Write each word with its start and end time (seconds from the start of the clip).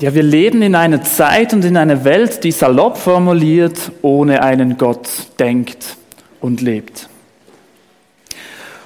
Ja, 0.00 0.12
wir 0.12 0.24
leben 0.24 0.60
in 0.62 0.74
einer 0.74 1.02
Zeit 1.02 1.52
und 1.52 1.64
in 1.64 1.76
einer 1.76 2.02
Welt, 2.02 2.42
die 2.42 2.50
salopp 2.50 2.98
formuliert 2.98 3.92
ohne 4.02 4.42
einen 4.42 4.76
Gott 4.76 5.08
denkt 5.38 5.96
und 6.40 6.60
lebt. 6.60 7.08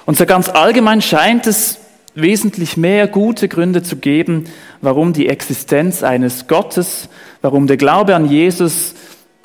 Und 0.05 0.17
so 0.17 0.27
ganz 0.27 0.49
allgemein 0.49 1.01
scheint 1.01 1.47
es 1.47 1.79
wesentlich 2.13 2.77
mehr 2.77 3.07
gute 3.07 3.47
Gründe 3.47 3.81
zu 3.81 3.95
geben, 3.95 4.45
warum 4.81 5.11
die 5.13 5.29
Existenz 5.29 6.03
eines 6.03 6.45
Gottes, 6.45 7.09
warum 7.41 7.65
der 7.65 7.77
Glaube 7.77 8.15
an 8.15 8.29
Jesus 8.29 8.93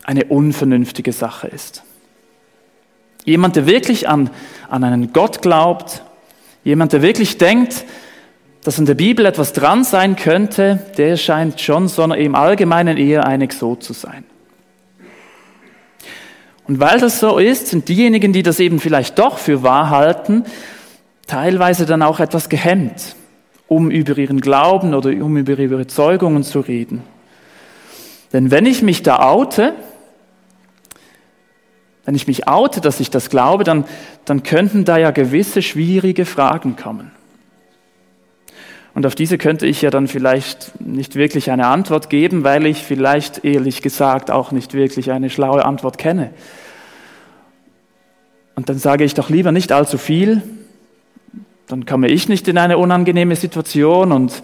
eine 0.02 0.26
unvernünftige 0.26 1.12
Sache 1.12 1.48
ist. 1.48 1.82
Jemand, 3.24 3.56
der 3.56 3.66
wirklich 3.66 4.06
an, 4.06 4.28
an 4.68 4.84
einen 4.84 5.14
Gott 5.14 5.40
glaubt, 5.40 6.02
jemand, 6.62 6.92
der 6.92 7.00
wirklich 7.00 7.38
denkt, 7.38 7.86
dass 8.64 8.78
in 8.78 8.86
der 8.86 8.94
Bibel 8.94 9.26
etwas 9.26 9.52
dran 9.52 9.84
sein 9.84 10.16
könnte, 10.16 10.80
der 10.96 11.18
scheint 11.18 11.60
schon 11.60 11.86
so 11.86 12.02
im 12.02 12.34
Allgemeinen 12.34 12.96
eher 12.96 13.26
ein 13.26 13.42
Exot 13.42 13.82
zu 13.82 13.92
sein. 13.92 14.24
Und 16.66 16.80
weil 16.80 16.98
das 16.98 17.20
so 17.20 17.36
ist, 17.36 17.68
sind 17.68 17.88
diejenigen, 17.90 18.32
die 18.32 18.42
das 18.42 18.58
eben 18.58 18.80
vielleicht 18.80 19.18
doch 19.18 19.36
für 19.36 19.62
wahr 19.62 19.90
halten, 19.90 20.44
teilweise 21.26 21.84
dann 21.84 22.00
auch 22.00 22.20
etwas 22.20 22.48
gehemmt, 22.48 23.16
um 23.68 23.90
über 23.90 24.16
ihren 24.16 24.40
Glauben 24.40 24.94
oder 24.94 25.10
um 25.10 25.36
über 25.36 25.52
ihre 25.52 25.64
Überzeugungen 25.64 26.42
zu 26.42 26.60
reden. 26.60 27.02
Denn 28.32 28.50
wenn 28.50 28.64
ich 28.64 28.80
mich 28.80 29.02
da 29.02 29.28
oute, 29.28 29.74
wenn 32.06 32.14
ich 32.14 32.26
mich 32.26 32.48
oute, 32.48 32.80
dass 32.80 32.98
ich 32.98 33.10
das 33.10 33.28
glaube, 33.28 33.62
dann, 33.62 33.84
dann 34.24 34.42
könnten 34.42 34.86
da 34.86 34.96
ja 34.96 35.10
gewisse 35.10 35.60
schwierige 35.60 36.24
Fragen 36.24 36.76
kommen. 36.76 37.10
Und 38.94 39.06
auf 39.06 39.16
diese 39.16 39.38
könnte 39.38 39.66
ich 39.66 39.82
ja 39.82 39.90
dann 39.90 40.06
vielleicht 40.06 40.80
nicht 40.80 41.16
wirklich 41.16 41.50
eine 41.50 41.66
Antwort 41.66 42.10
geben, 42.10 42.44
weil 42.44 42.64
ich 42.66 42.84
vielleicht 42.84 43.44
ehrlich 43.44 43.82
gesagt 43.82 44.30
auch 44.30 44.52
nicht 44.52 44.72
wirklich 44.72 45.10
eine 45.10 45.30
schlaue 45.30 45.64
Antwort 45.64 45.98
kenne. 45.98 46.30
Und 48.54 48.68
dann 48.68 48.78
sage 48.78 49.02
ich 49.02 49.14
doch 49.14 49.30
lieber 49.30 49.50
nicht 49.50 49.72
allzu 49.72 49.98
viel, 49.98 50.42
dann 51.66 51.86
komme 51.86 52.08
ich 52.08 52.28
nicht 52.28 52.46
in 52.46 52.56
eine 52.56 52.78
unangenehme 52.78 53.34
Situation 53.34 54.12
und 54.12 54.42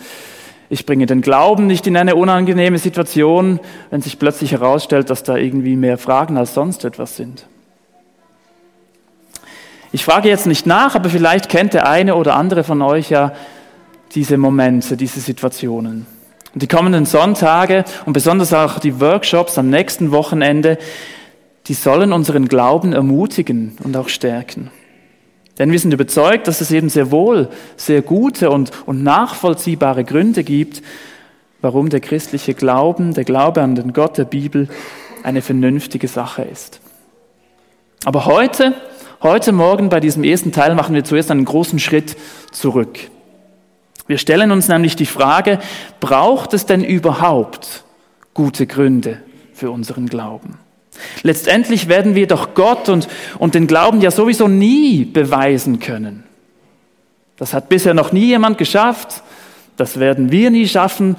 ich 0.68 0.86
bringe 0.86 1.06
den 1.06 1.20
Glauben 1.20 1.66
nicht 1.66 1.86
in 1.86 1.96
eine 1.96 2.16
unangenehme 2.16 2.78
Situation, 2.78 3.60
wenn 3.90 4.02
sich 4.02 4.18
plötzlich 4.18 4.52
herausstellt, 4.52 5.10
dass 5.10 5.22
da 5.22 5.36
irgendwie 5.36 5.76
mehr 5.76 5.98
Fragen 5.98 6.36
als 6.36 6.54
sonst 6.54 6.84
etwas 6.84 7.16
sind. 7.16 7.46
Ich 9.92 10.04
frage 10.04 10.28
jetzt 10.28 10.46
nicht 10.46 10.66
nach, 10.66 10.94
aber 10.94 11.08
vielleicht 11.08 11.48
kennt 11.48 11.74
der 11.74 11.88
eine 11.88 12.14
oder 12.14 12.36
andere 12.36 12.64
von 12.64 12.82
euch 12.82 13.10
ja 13.10 13.32
diese 14.14 14.36
Momente, 14.36 14.96
diese 14.96 15.20
Situationen. 15.20 16.06
Und 16.52 16.62
die 16.62 16.68
kommenden 16.68 17.06
Sonntage 17.06 17.84
und 18.06 18.12
besonders 18.12 18.52
auch 18.52 18.78
die 18.78 19.00
Workshops 19.00 19.56
am 19.56 19.70
nächsten 19.70 20.10
Wochenende, 20.10 20.78
die 21.66 21.74
sollen 21.74 22.12
unseren 22.12 22.48
Glauben 22.48 22.92
ermutigen 22.92 23.76
und 23.84 23.96
auch 23.96 24.08
stärken. 24.08 24.70
Denn 25.58 25.70
wir 25.70 25.78
sind 25.78 25.92
überzeugt, 25.92 26.48
dass 26.48 26.60
es 26.60 26.70
eben 26.70 26.88
sehr 26.88 27.10
wohl 27.10 27.48
sehr 27.76 28.02
gute 28.02 28.50
und, 28.50 28.72
und 28.86 29.02
nachvollziehbare 29.02 30.04
Gründe 30.04 30.42
gibt, 30.42 30.82
warum 31.60 31.90
der 31.90 32.00
christliche 32.00 32.54
Glauben, 32.54 33.14
der 33.14 33.24
Glaube 33.24 33.62
an 33.62 33.74
den 33.74 33.92
Gott 33.92 34.18
der 34.18 34.24
Bibel 34.24 34.68
eine 35.22 35.42
vernünftige 35.42 36.08
Sache 36.08 36.42
ist. 36.42 36.80
Aber 38.04 38.24
heute, 38.24 38.74
heute 39.22 39.52
Morgen 39.52 39.90
bei 39.90 40.00
diesem 40.00 40.24
ersten 40.24 40.50
Teil 40.50 40.74
machen 40.74 40.94
wir 40.94 41.04
zuerst 41.04 41.30
einen 41.30 41.44
großen 41.44 41.78
Schritt 41.78 42.16
zurück. 42.50 42.98
Wir 44.10 44.18
stellen 44.18 44.50
uns 44.50 44.66
nämlich 44.66 44.96
die 44.96 45.06
Frage, 45.06 45.60
braucht 46.00 46.52
es 46.52 46.66
denn 46.66 46.82
überhaupt 46.82 47.84
gute 48.34 48.66
Gründe 48.66 49.22
für 49.52 49.70
unseren 49.70 50.08
Glauben? 50.08 50.58
Letztendlich 51.22 51.86
werden 51.86 52.16
wir 52.16 52.26
doch 52.26 52.54
Gott 52.54 52.88
und, 52.88 53.06
und 53.38 53.54
den 53.54 53.68
Glauben 53.68 54.00
ja 54.00 54.10
sowieso 54.10 54.48
nie 54.48 55.04
beweisen 55.04 55.78
können. 55.78 56.24
Das 57.36 57.54
hat 57.54 57.68
bisher 57.68 57.94
noch 57.94 58.10
nie 58.10 58.26
jemand 58.26 58.58
geschafft. 58.58 59.22
Das 59.76 60.00
werden 60.00 60.32
wir 60.32 60.50
nie 60.50 60.66
schaffen. 60.66 61.14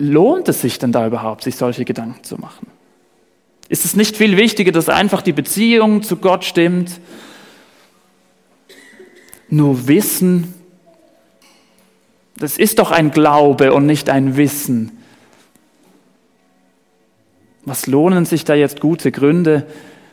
Lohnt 0.00 0.48
es 0.48 0.60
sich 0.60 0.80
denn 0.80 0.90
da 0.90 1.06
überhaupt, 1.06 1.44
sich 1.44 1.54
solche 1.54 1.84
Gedanken 1.84 2.24
zu 2.24 2.36
machen? 2.36 2.66
Ist 3.68 3.84
es 3.84 3.94
nicht 3.94 4.16
viel 4.16 4.36
wichtiger, 4.36 4.72
dass 4.72 4.88
einfach 4.88 5.22
die 5.22 5.32
Beziehung 5.32 6.02
zu 6.02 6.16
Gott 6.16 6.44
stimmt? 6.44 6.98
Nur 9.48 9.86
Wissen, 9.86 10.57
das 12.38 12.56
ist 12.56 12.78
doch 12.78 12.90
ein 12.90 13.10
Glaube 13.10 13.72
und 13.72 13.86
nicht 13.86 14.10
ein 14.10 14.36
Wissen. 14.36 14.92
Was 17.64 17.86
lohnen 17.86 18.24
sich 18.24 18.44
da 18.44 18.54
jetzt 18.54 18.80
gute 18.80 19.12
Gründe, 19.12 19.66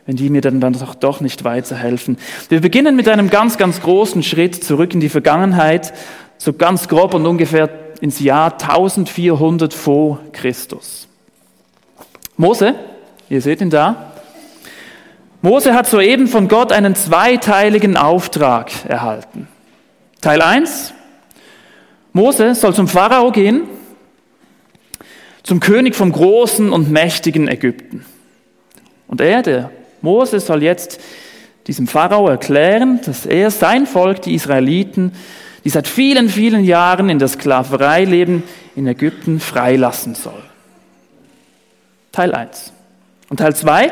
wenn 0.06 0.18
die 0.18 0.30
mir 0.30 0.41
dann, 0.41 0.59
dann 0.59 0.74
doch, 0.74 0.96
doch 0.96 1.22
nicht 1.22 1.44
weiterhelfen? 1.44 2.18
Wir 2.50 2.59
beginnen 2.59 2.96
mit 2.96 3.08
einem 3.08 3.30
ganz, 3.30 3.58
ganz 3.58 3.81
großen 3.81 4.24
Schritt 4.24 4.64
zurück 4.64 4.94
in 4.94 5.00
die 5.00 5.09
Vergangenheit, 5.09 5.94
so 6.38 6.53
ganz 6.53 6.88
grob 6.88 7.14
und 7.14 7.25
ungefähr 7.25 7.69
ins 8.02 8.19
Jahr 8.19 8.53
1400 8.53 9.74
vor 9.74 10.19
Christus. 10.34 11.08
Mose, 12.35 12.75
ihr 13.30 13.41
seht 13.41 13.62
ihn 13.62 13.69
da, 13.69 14.12
Mose 15.46 15.75
hat 15.75 15.85
soeben 15.85 16.28
von 16.28 16.47
Gott 16.47 16.72
einen 16.72 16.96
zweiteiligen 16.96 17.97
Auftrag 17.97 18.72
erhalten. 18.88 19.47
Teil 20.19 20.41
1, 20.41 20.94
Mose 22.16 22.56
soll 22.56 22.74
zum 22.74 22.88
Pharao 22.88 23.30
gehen 23.30 23.64
zum 25.44 25.59
König 25.59 25.96
vom 25.96 26.14
großen 26.14 26.72
und 26.72 26.90
mächtigen 26.90 27.50
Ägypten. 27.50 28.06
Und 29.08 29.20
er, 29.20 29.44
der 29.44 29.70
Mose, 30.02 30.40
soll 30.40 30.64
jetzt 30.64 31.02
diesem 31.68 31.88
Pharao 31.88 32.30
erklären, 32.30 33.02
dass 33.06 33.26
er 33.26 33.52
sein 33.52 33.86
Volk, 33.86 34.22
die 34.22 34.34
Israeliten, 34.34 35.12
die 35.66 35.70
seit 35.70 35.90
vielen, 35.90 36.30
vielen 36.30 36.64
Jahren 36.64 37.09
in 37.09 37.20
der 37.20 37.28
Sklaverei 37.28 38.06
leben, 38.06 38.44
in 38.78 38.88
Ägypten 38.88 39.42
freilassen 39.42 40.16
soll. 40.16 40.42
Teil 42.14 42.34
1. 42.34 42.72
Und 43.30 43.42
Teil 43.42 43.53
2, 43.53 43.92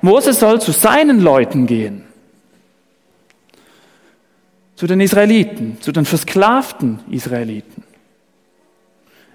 Mose 0.00 0.32
soll 0.32 0.60
zu 0.60 0.70
seinen 0.70 1.20
Leuten 1.20 1.66
gehen. 1.66 2.03
Zu 4.76 4.86
den 4.86 5.00
Israeliten, 5.00 5.80
zu 5.80 5.92
den 5.92 6.04
versklavten 6.04 7.00
Israeliten. 7.10 7.84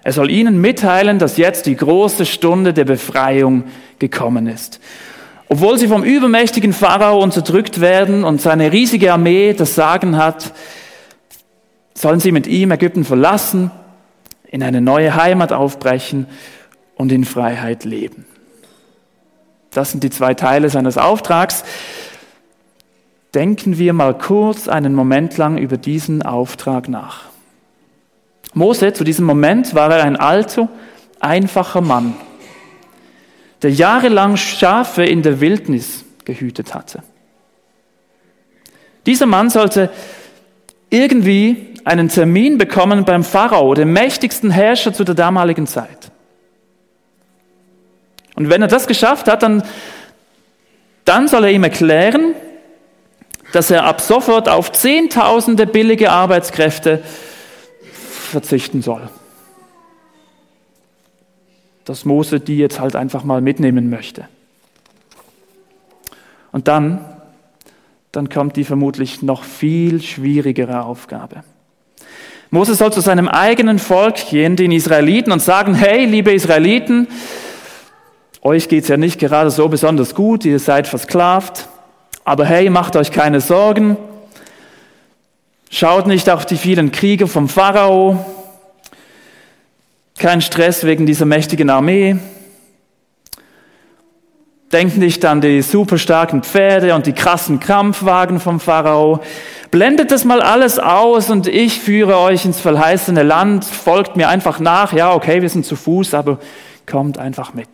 Er 0.02 0.12
soll 0.12 0.30
ihnen 0.30 0.60
mitteilen, 0.60 1.18
dass 1.18 1.36
jetzt 1.36 1.66
die 1.66 1.76
große 1.76 2.26
Stunde 2.26 2.72
der 2.72 2.84
Befreiung 2.84 3.64
gekommen 3.98 4.46
ist. 4.46 4.80
Obwohl 5.48 5.78
sie 5.78 5.88
vom 5.88 6.04
übermächtigen 6.04 6.72
Pharao 6.72 7.22
unterdrückt 7.22 7.80
werden 7.80 8.24
und 8.24 8.40
seine 8.40 8.72
riesige 8.72 9.12
Armee 9.12 9.52
das 9.52 9.74
Sagen 9.74 10.16
hat, 10.16 10.52
sollen 11.94 12.20
sie 12.20 12.32
mit 12.32 12.46
ihm 12.46 12.70
Ägypten 12.70 13.04
verlassen, 13.04 13.70
in 14.46 14.62
eine 14.62 14.80
neue 14.80 15.14
Heimat 15.14 15.52
aufbrechen 15.52 16.26
und 16.94 17.12
in 17.12 17.24
Freiheit 17.24 17.84
leben. 17.84 18.26
Das 19.70 19.92
sind 19.92 20.02
die 20.02 20.10
zwei 20.10 20.34
Teile 20.34 20.70
seines 20.70 20.98
Auftrags. 20.98 21.64
Denken 23.34 23.78
wir 23.78 23.92
mal 23.92 24.16
kurz 24.16 24.66
einen 24.66 24.94
Moment 24.94 25.36
lang 25.36 25.56
über 25.58 25.76
diesen 25.76 26.22
Auftrag 26.22 26.88
nach. 26.88 27.26
Mose, 28.54 28.92
zu 28.92 29.04
diesem 29.04 29.24
Moment 29.24 29.74
war 29.74 29.94
er 29.94 30.04
ein 30.04 30.16
alter, 30.16 30.68
einfacher 31.20 31.80
Mann, 31.80 32.14
der 33.62 33.70
jahrelang 33.70 34.36
Schafe 34.36 35.04
in 35.04 35.22
der 35.22 35.40
Wildnis 35.40 36.04
gehütet 36.24 36.74
hatte. 36.74 37.02
Dieser 39.06 39.26
Mann 39.26 39.50
sollte 39.50 39.90
irgendwie 40.90 41.74
einen 41.84 42.08
Termin 42.08 42.58
bekommen 42.58 43.04
beim 43.04 43.22
Pharao, 43.22 43.74
dem 43.74 43.92
mächtigsten 43.92 44.50
Herrscher 44.50 44.92
zu 44.92 45.04
der 45.04 45.14
damaligen 45.14 45.66
Zeit. 45.66 46.10
Und 48.34 48.50
wenn 48.50 48.62
er 48.62 48.68
das 48.68 48.86
geschafft 48.86 49.28
hat, 49.28 49.42
dann, 49.42 49.62
dann 51.04 51.28
soll 51.28 51.44
er 51.44 51.50
ihm 51.50 51.64
erklären, 51.64 52.34
dass 53.52 53.70
er 53.70 53.84
ab 53.84 54.00
sofort 54.00 54.48
auf 54.48 54.72
Zehntausende 54.72 55.66
billige 55.66 56.10
Arbeitskräfte 56.10 57.02
verzichten 58.30 58.82
soll. 58.82 59.08
Dass 61.84 62.04
Mose 62.04 62.40
die 62.40 62.58
jetzt 62.58 62.80
halt 62.80 62.94
einfach 62.94 63.24
mal 63.24 63.40
mitnehmen 63.40 63.90
möchte. 63.90 64.28
Und 66.52 66.68
dann, 66.68 67.04
dann 68.12 68.28
kommt 68.28 68.56
die 68.56 68.64
vermutlich 68.64 69.22
noch 69.22 69.44
viel 69.44 70.02
schwierigere 70.02 70.84
Aufgabe. 70.84 71.42
Mose 72.50 72.74
soll 72.74 72.92
zu 72.92 73.00
seinem 73.00 73.28
eigenen 73.28 73.78
Volk 73.78 74.28
gehen, 74.28 74.56
den 74.56 74.72
Israeliten, 74.72 75.32
und 75.32 75.40
sagen, 75.40 75.74
hey, 75.74 76.04
liebe 76.04 76.32
Israeliten, 76.32 77.06
euch 78.42 78.68
geht's 78.68 78.88
ja 78.88 78.96
nicht 78.96 79.20
gerade 79.20 79.50
so 79.50 79.68
besonders 79.68 80.14
gut, 80.16 80.44
ihr 80.44 80.58
seid 80.58 80.88
versklavt, 80.88 81.68
aber 82.24 82.44
hey, 82.44 82.70
macht 82.70 82.96
euch 82.96 83.10
keine 83.10 83.40
Sorgen, 83.40 83.96
Schaut 85.72 86.08
nicht 86.08 86.28
auf 86.28 86.46
die 86.46 86.56
vielen 86.56 86.90
Kriege 86.90 87.28
vom 87.28 87.48
Pharao. 87.48 88.24
kein 90.18 90.42
Stress 90.42 90.82
wegen 90.84 91.06
dieser 91.06 91.26
mächtigen 91.26 91.70
Armee. 91.70 92.16
Denk 94.72 94.96
nicht 94.96 95.24
an 95.24 95.40
die 95.40 95.62
super 95.62 95.96
starken 95.96 96.42
Pferde 96.42 96.94
und 96.96 97.06
die 97.06 97.12
krassen 97.12 97.60
Krampfwagen 97.60 98.40
vom 98.40 98.58
Pharao. 98.58 99.20
Blendet 99.70 100.10
das 100.10 100.24
mal 100.24 100.42
alles 100.42 100.80
aus 100.80 101.30
und 101.30 101.46
ich 101.46 101.78
führe 101.78 102.18
euch 102.18 102.44
ins 102.44 102.58
verheißene 102.58 103.22
Land. 103.22 103.64
Folgt 103.64 104.16
mir 104.16 104.28
einfach 104.28 104.58
nach. 104.58 104.92
Ja, 104.92 105.14
okay, 105.14 105.40
wir 105.40 105.48
sind 105.48 105.64
zu 105.64 105.76
Fuß, 105.76 106.14
aber 106.14 106.40
kommt 106.84 107.16
einfach 107.16 107.54
mit. 107.54 107.68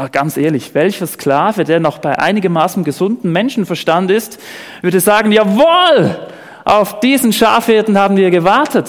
Mal 0.00 0.08
ganz 0.08 0.38
ehrlich, 0.38 0.74
welcher 0.74 1.06
Sklave, 1.06 1.64
der 1.64 1.78
noch 1.78 1.98
bei 1.98 2.18
einigermaßen 2.18 2.84
gesunden 2.84 3.32
Menschenverstand 3.32 4.10
ist, 4.10 4.40
würde 4.80 4.98
sagen, 4.98 5.30
jawohl, 5.30 6.26
auf 6.64 7.00
diesen 7.00 7.34
Schafhirten 7.34 7.98
haben 7.98 8.16
wir 8.16 8.30
gewartet. 8.30 8.88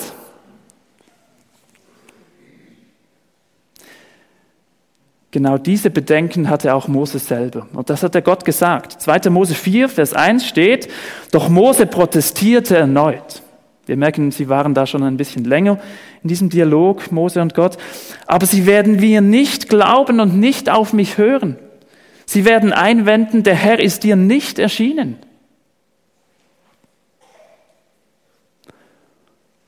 Genau 5.31 5.58
diese 5.58 5.90
Bedenken 5.90 6.50
hatte 6.50 6.74
auch 6.74 6.88
Mose 6.88 7.19
selber. 7.19 7.68
Und 7.74 7.90
das 7.90 8.04
hat 8.04 8.16
er 8.16 8.22
Gott 8.22 8.46
gesagt. 8.46 9.02
2. 9.02 9.30
Mose 9.31 9.54
4, 9.54 9.90
Vers 9.90 10.13
1 10.13 10.48
steht, 10.48 10.88
doch 11.34 11.50
Mose 11.50 11.88
protestierte 11.88 12.78
erneut. 12.78 13.40
Wir 13.86 13.98
merken, 13.98 14.31
sie 14.31 14.48
waren 14.48 14.74
da 14.74 14.86
schon 14.86 15.04
ein 15.04 15.18
bisschen 15.18 15.44
länger 15.44 15.80
in 16.24 16.30
diesem 16.30 16.50
Dialog, 16.50 17.12
Mose 17.12 17.42
und 17.42 17.56
Gott. 17.56 17.78
Aber 18.28 18.45
sie 18.45 18.66
werden 18.66 18.98
mir 18.98 19.22
nicht 19.22 19.69
glauben 19.69 20.19
und 20.19 20.39
nicht 20.39 20.69
auf 20.69 20.94
mich 20.94 21.18
hören. 21.18 21.57
Sie 22.25 22.45
werden 22.45 22.72
einwenden, 22.72 23.44
der 23.44 23.56
Herr 23.56 23.80
ist 23.80 24.04
dir 24.04 24.16
nicht 24.16 24.60
erschienen. 24.60 25.18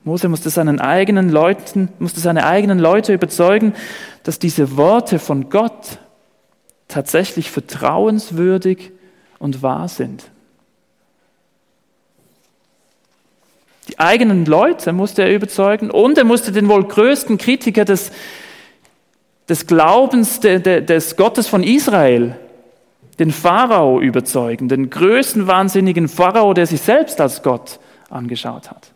Mose 0.03 0.27
musste 0.27 0.49
seinen 0.49 0.79
eigenen 0.79 1.29
Leuten, 1.29 1.89
musste 1.97 2.19
seine 2.19 2.45
eigenen 2.45 2.77
Leute 2.77 3.13
überzeugen, 3.13 3.73
dass 4.23 4.37
diese 4.37 4.75
Worte 4.75 5.17
von 5.17 5.49
Gott 5.49 5.97
tatsächlich 6.89 7.49
vertrauenswürdig 7.49 8.91
und 9.39 9.61
wahr 9.61 9.87
sind. 9.87 10.23
Die 13.93 13.99
eigenen 13.99 14.45
Leute 14.45 14.91
musste 14.91 15.21
er 15.21 15.35
überzeugen 15.35 15.91
und 15.91 16.17
er 16.17 16.23
musste 16.23 16.51
den 16.51 16.67
wohl 16.67 16.83
größten 16.83 17.37
Kritiker 17.37 17.85
des, 17.85 18.11
des 19.47 19.67
Glaubens 19.67 20.39
de, 20.39 20.59
de, 20.59 20.81
des 20.81 21.15
Gottes 21.15 21.47
von 21.47 21.61
Israel, 21.61 22.35
den 23.19 23.29
Pharao, 23.29 24.01
überzeugen, 24.01 24.67
den 24.67 24.89
größten 24.89 25.45
wahnsinnigen 25.45 26.07
Pharao, 26.07 26.55
der 26.55 26.65
sich 26.65 26.81
selbst 26.81 27.21
als 27.21 27.43
Gott 27.43 27.79
angeschaut 28.09 28.71
hat. 28.71 28.93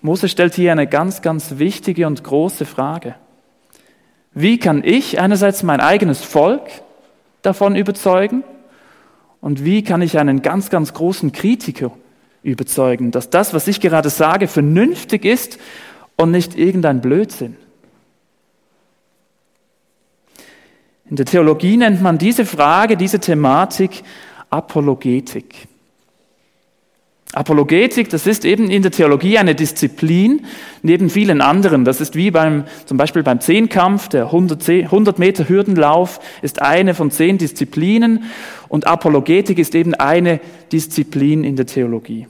Mose 0.00 0.28
stellt 0.28 0.54
hier 0.54 0.70
eine 0.70 0.86
ganz, 0.86 1.22
ganz 1.22 1.58
wichtige 1.58 2.06
und 2.06 2.22
große 2.22 2.66
Frage. 2.66 3.16
Wie 4.32 4.60
kann 4.60 4.84
ich 4.84 5.18
einerseits 5.18 5.64
mein 5.64 5.80
eigenes 5.80 6.22
Volk 6.22 6.62
davon 7.42 7.74
überzeugen 7.74 8.44
und 9.40 9.64
wie 9.64 9.82
kann 9.82 10.02
ich 10.02 10.20
einen 10.20 10.40
ganz, 10.40 10.70
ganz 10.70 10.94
großen 10.94 11.32
Kritiker 11.32 11.90
überzeugen, 12.44 13.10
dass 13.10 13.30
das, 13.30 13.52
was 13.54 13.66
ich 13.66 13.80
gerade 13.80 14.10
sage, 14.10 14.46
vernünftig 14.46 15.24
ist 15.24 15.58
und 16.16 16.30
nicht 16.30 16.56
irgendein 16.56 17.00
Blödsinn? 17.00 17.56
In 21.10 21.16
der 21.16 21.26
Theologie 21.26 21.76
nennt 21.76 22.00
man 22.00 22.18
diese 22.18 22.46
Frage, 22.46 22.96
diese 22.96 23.18
Thematik 23.18 24.02
Apologetik. 24.50 25.66
Apologetik, 27.34 28.10
das 28.10 28.28
ist 28.28 28.44
eben 28.44 28.70
in 28.70 28.82
der 28.82 28.92
Theologie 28.92 29.38
eine 29.38 29.56
Disziplin 29.56 30.46
neben 30.82 31.10
vielen 31.10 31.40
anderen. 31.40 31.84
Das 31.84 32.00
ist 32.00 32.14
wie 32.14 32.30
beim, 32.30 32.64
zum 32.86 32.96
Beispiel 32.96 33.24
beim 33.24 33.40
Zehnkampf, 33.40 34.08
der 34.08 34.26
100 34.26 35.18
Meter 35.18 35.48
Hürdenlauf 35.48 36.20
ist 36.42 36.62
eine 36.62 36.94
von 36.94 37.10
zehn 37.10 37.36
Disziplinen 37.36 38.24
und 38.68 38.86
Apologetik 38.86 39.58
ist 39.58 39.74
eben 39.74 39.94
eine 39.94 40.40
Disziplin 40.70 41.42
in 41.42 41.56
der 41.56 41.66
Theologie. 41.66 42.28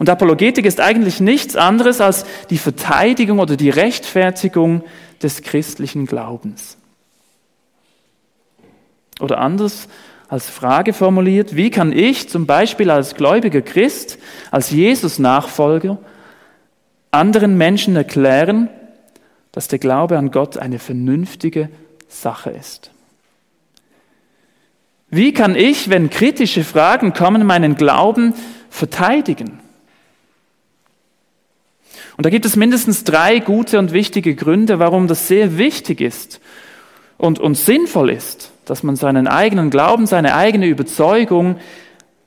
Und 0.00 0.08
Apologetik 0.08 0.64
ist 0.64 0.80
eigentlich 0.80 1.20
nichts 1.20 1.56
anderes 1.56 2.00
als 2.00 2.24
die 2.48 2.56
Verteidigung 2.56 3.38
oder 3.38 3.56
die 3.56 3.68
Rechtfertigung 3.68 4.82
des 5.22 5.42
christlichen 5.42 6.06
Glaubens. 6.06 6.78
Oder 9.20 9.40
anders, 9.40 9.88
als 10.30 10.48
Frage 10.48 10.94
formuliert, 10.94 11.54
wie 11.54 11.68
kann 11.68 11.92
ich 11.92 12.30
zum 12.30 12.46
Beispiel 12.46 12.90
als 12.90 13.14
gläubiger 13.14 13.60
Christ, 13.60 14.16
als 14.50 14.70
Jesus-Nachfolger 14.70 15.98
anderen 17.10 17.58
Menschen 17.58 17.94
erklären, 17.94 18.70
dass 19.52 19.68
der 19.68 19.80
Glaube 19.80 20.16
an 20.16 20.30
Gott 20.30 20.56
eine 20.56 20.78
vernünftige 20.78 21.68
Sache 22.08 22.48
ist? 22.48 22.90
Wie 25.10 25.34
kann 25.34 25.56
ich, 25.56 25.90
wenn 25.90 26.08
kritische 26.08 26.64
Fragen 26.64 27.12
kommen, 27.12 27.44
meinen 27.44 27.74
Glauben 27.74 28.32
verteidigen? 28.70 29.60
Und 32.20 32.26
da 32.26 32.28
gibt 32.28 32.44
es 32.44 32.54
mindestens 32.54 33.02
drei 33.02 33.38
gute 33.38 33.78
und 33.78 33.94
wichtige 33.94 34.34
Gründe, 34.34 34.78
warum 34.78 35.08
das 35.08 35.26
sehr 35.26 35.56
wichtig 35.56 36.02
ist 36.02 36.38
und, 37.16 37.38
und 37.38 37.54
sinnvoll 37.56 38.10
ist 38.10 38.50
dass 38.70 38.84
man 38.84 38.94
seinen 38.94 39.26
eigenen 39.26 39.68
Glauben, 39.68 40.06
seine 40.06 40.36
eigene 40.36 40.66
Überzeugung 40.66 41.58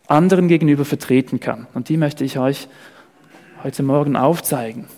anderen 0.08 0.50
gegenüber 0.50 0.84
vertreten 0.84 1.40
kann. 1.40 1.68
Und 1.74 1.88
die 1.88 1.96
möchte 1.96 2.26
ich 2.26 2.38
euch 2.38 2.68
heute 3.64 3.82
Morgen 3.82 4.18
aufzeigen. 4.18 4.90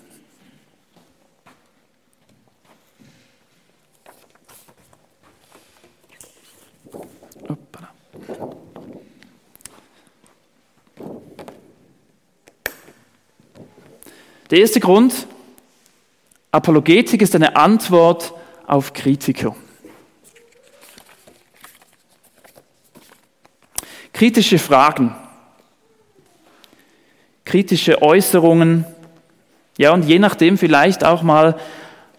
Der 14.51 14.59
erste 14.59 14.80
Grund, 14.80 15.27
Apologetik 16.51 17.21
ist 17.21 17.33
eine 17.36 17.56
Antwort 17.56 18.33
auf 18.68 18.94
Kritiker. 18.94 19.56
Kritische 24.13 24.59
Fragen, 24.59 25.15
kritische 27.44 28.01
Äußerungen, 28.01 28.86
ja, 29.77 29.92
und 29.92 30.06
je 30.06 30.19
nachdem 30.19 30.57
vielleicht 30.57 31.03
auch 31.03 31.24
mal 31.24 31.59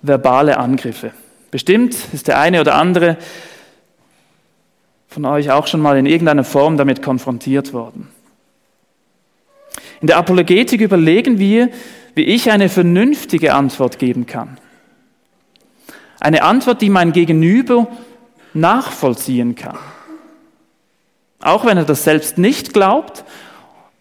verbale 0.02 0.58
Angriffe. 0.58 1.12
Bestimmt 1.50 1.96
ist 2.12 2.28
der 2.28 2.38
eine 2.38 2.60
oder 2.60 2.74
andere 2.74 3.16
von 5.08 5.24
euch 5.24 5.50
auch 5.50 5.66
schon 5.66 5.80
mal 5.80 5.96
in 5.96 6.04
irgendeiner 6.04 6.44
Form 6.44 6.76
damit 6.76 7.02
konfrontiert 7.02 7.72
worden. 7.72 8.08
In 10.00 10.06
der 10.06 10.18
Apologetik 10.18 10.80
überlegen 10.80 11.38
wir, 11.38 11.70
wie 12.14 12.24
ich 12.24 12.50
eine 12.50 12.68
vernünftige 12.68 13.54
Antwort 13.54 13.98
geben 13.98 14.26
kann. 14.26 14.58
Eine 16.20 16.42
Antwort, 16.42 16.80
die 16.82 16.90
mein 16.90 17.12
Gegenüber 17.12 17.88
nachvollziehen 18.54 19.54
kann. 19.54 19.78
Auch 21.40 21.64
wenn 21.64 21.76
er 21.76 21.84
das 21.84 22.04
selbst 22.04 22.38
nicht 22.38 22.72
glaubt 22.72 23.24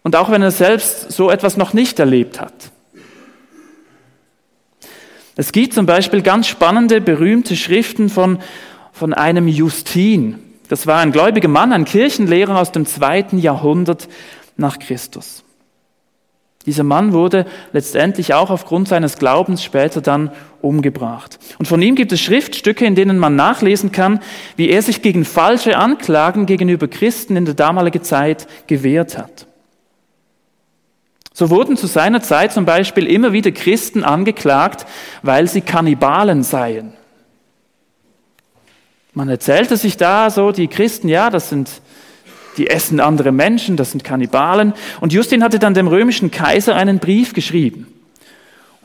und 0.02 0.16
auch 0.16 0.30
wenn 0.30 0.42
er 0.42 0.50
selbst 0.50 1.12
so 1.12 1.30
etwas 1.30 1.56
noch 1.56 1.72
nicht 1.72 1.98
erlebt 1.98 2.40
hat. 2.40 2.54
Es 5.36 5.52
gibt 5.52 5.74
zum 5.74 5.84
Beispiel 5.84 6.22
ganz 6.22 6.48
spannende, 6.48 7.02
berühmte 7.02 7.56
Schriften 7.56 8.08
von, 8.08 8.38
von 8.92 9.12
einem 9.12 9.48
Justin. 9.48 10.38
Das 10.68 10.86
war 10.86 11.00
ein 11.00 11.12
gläubiger 11.12 11.48
Mann, 11.48 11.74
ein 11.74 11.84
Kirchenlehrer 11.84 12.58
aus 12.58 12.72
dem 12.72 12.86
zweiten 12.86 13.38
Jahrhundert 13.38 14.08
nach 14.56 14.78
Christus. 14.78 15.44
Dieser 16.66 16.82
Mann 16.82 17.12
wurde 17.12 17.46
letztendlich 17.72 18.34
auch 18.34 18.50
aufgrund 18.50 18.88
seines 18.88 19.18
Glaubens 19.18 19.62
später 19.62 20.00
dann 20.00 20.32
umgebracht. 20.60 21.38
Und 21.58 21.66
von 21.66 21.80
ihm 21.80 21.94
gibt 21.94 22.10
es 22.10 22.20
Schriftstücke, 22.20 22.84
in 22.84 22.96
denen 22.96 23.18
man 23.18 23.36
nachlesen 23.36 23.92
kann, 23.92 24.20
wie 24.56 24.68
er 24.68 24.82
sich 24.82 25.00
gegen 25.00 25.24
falsche 25.24 25.76
Anklagen 25.76 26.44
gegenüber 26.44 26.88
Christen 26.88 27.36
in 27.36 27.44
der 27.44 27.54
damaligen 27.54 28.02
Zeit 28.02 28.48
gewehrt 28.66 29.16
hat. 29.16 29.46
So 31.32 31.50
wurden 31.50 31.76
zu 31.76 31.86
seiner 31.86 32.20
Zeit 32.20 32.52
zum 32.52 32.64
Beispiel 32.64 33.06
immer 33.06 33.32
wieder 33.32 33.52
Christen 33.52 34.02
angeklagt, 34.02 34.86
weil 35.22 35.46
sie 35.46 35.60
Kannibalen 35.60 36.42
seien. 36.42 36.94
Man 39.12 39.28
erzählte 39.28 39.76
sich 39.76 39.96
da 39.96 40.30
so, 40.30 40.50
die 40.50 40.66
Christen, 40.66 41.08
ja, 41.08 41.30
das 41.30 41.48
sind 41.48 41.70
die 42.56 42.68
essen 42.68 43.00
andere 43.00 43.32
Menschen, 43.32 43.76
das 43.76 43.90
sind 43.92 44.04
Kannibalen. 44.04 44.72
Und 45.00 45.12
Justin 45.12 45.42
hatte 45.42 45.58
dann 45.58 45.74
dem 45.74 45.88
römischen 45.88 46.30
Kaiser 46.30 46.76
einen 46.76 46.98
Brief 46.98 47.32
geschrieben 47.32 47.86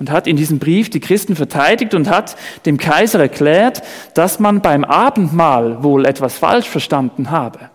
und 0.01 0.09
hat 0.09 0.25
in 0.25 0.35
diesem 0.35 0.57
Brief 0.57 0.89
die 0.89 0.99
Christen 0.99 1.35
verteidigt 1.35 1.93
und 1.93 2.09
hat 2.09 2.35
dem 2.65 2.77
Kaiser 2.77 3.19
erklärt, 3.19 3.83
dass 4.15 4.39
man 4.39 4.61
beim 4.61 4.83
Abendmahl 4.83 5.83
wohl 5.83 6.05
etwas 6.07 6.37
falsch 6.37 6.67
verstanden 6.67 7.29
habe. 7.29 7.69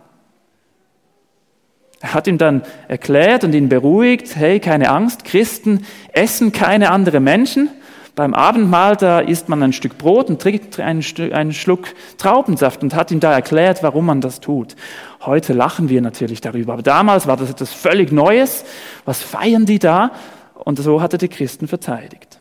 Er 2.00 2.14
hat 2.14 2.26
ihm 2.26 2.36
dann 2.36 2.62
erklärt 2.88 3.44
und 3.44 3.54
ihn 3.54 3.68
beruhigt, 3.68 4.36
hey, 4.36 4.60
keine 4.60 4.90
Angst, 4.90 5.24
Christen 5.24 5.86
essen 6.12 6.52
keine 6.52 6.90
anderen 6.90 7.24
Menschen. 7.24 7.70
Beim 8.16 8.32
Abendmahl, 8.32 8.96
da 8.96 9.20
isst 9.20 9.50
man 9.50 9.62
ein 9.62 9.74
Stück 9.74 9.98
Brot 9.98 10.30
und 10.30 10.40
trinkt 10.40 10.80
einen, 10.80 11.04
einen 11.34 11.52
Schluck 11.52 11.88
Traubensaft 12.16 12.82
und 12.82 12.94
hat 12.94 13.10
ihm 13.10 13.20
da 13.20 13.30
erklärt, 13.34 13.82
warum 13.82 14.06
man 14.06 14.22
das 14.22 14.40
tut. 14.40 14.74
Heute 15.20 15.52
lachen 15.52 15.90
wir 15.90 16.00
natürlich 16.00 16.40
darüber, 16.40 16.72
aber 16.72 16.82
damals 16.82 17.26
war 17.26 17.36
das 17.36 17.50
etwas 17.50 17.74
völlig 17.74 18.12
Neues. 18.12 18.64
Was 19.04 19.22
feiern 19.22 19.66
die 19.66 19.78
da? 19.78 20.12
Und 20.54 20.78
so 20.78 21.02
hat 21.02 21.12
er 21.12 21.18
die 21.18 21.28
Christen 21.28 21.68
verteidigt. 21.68 22.38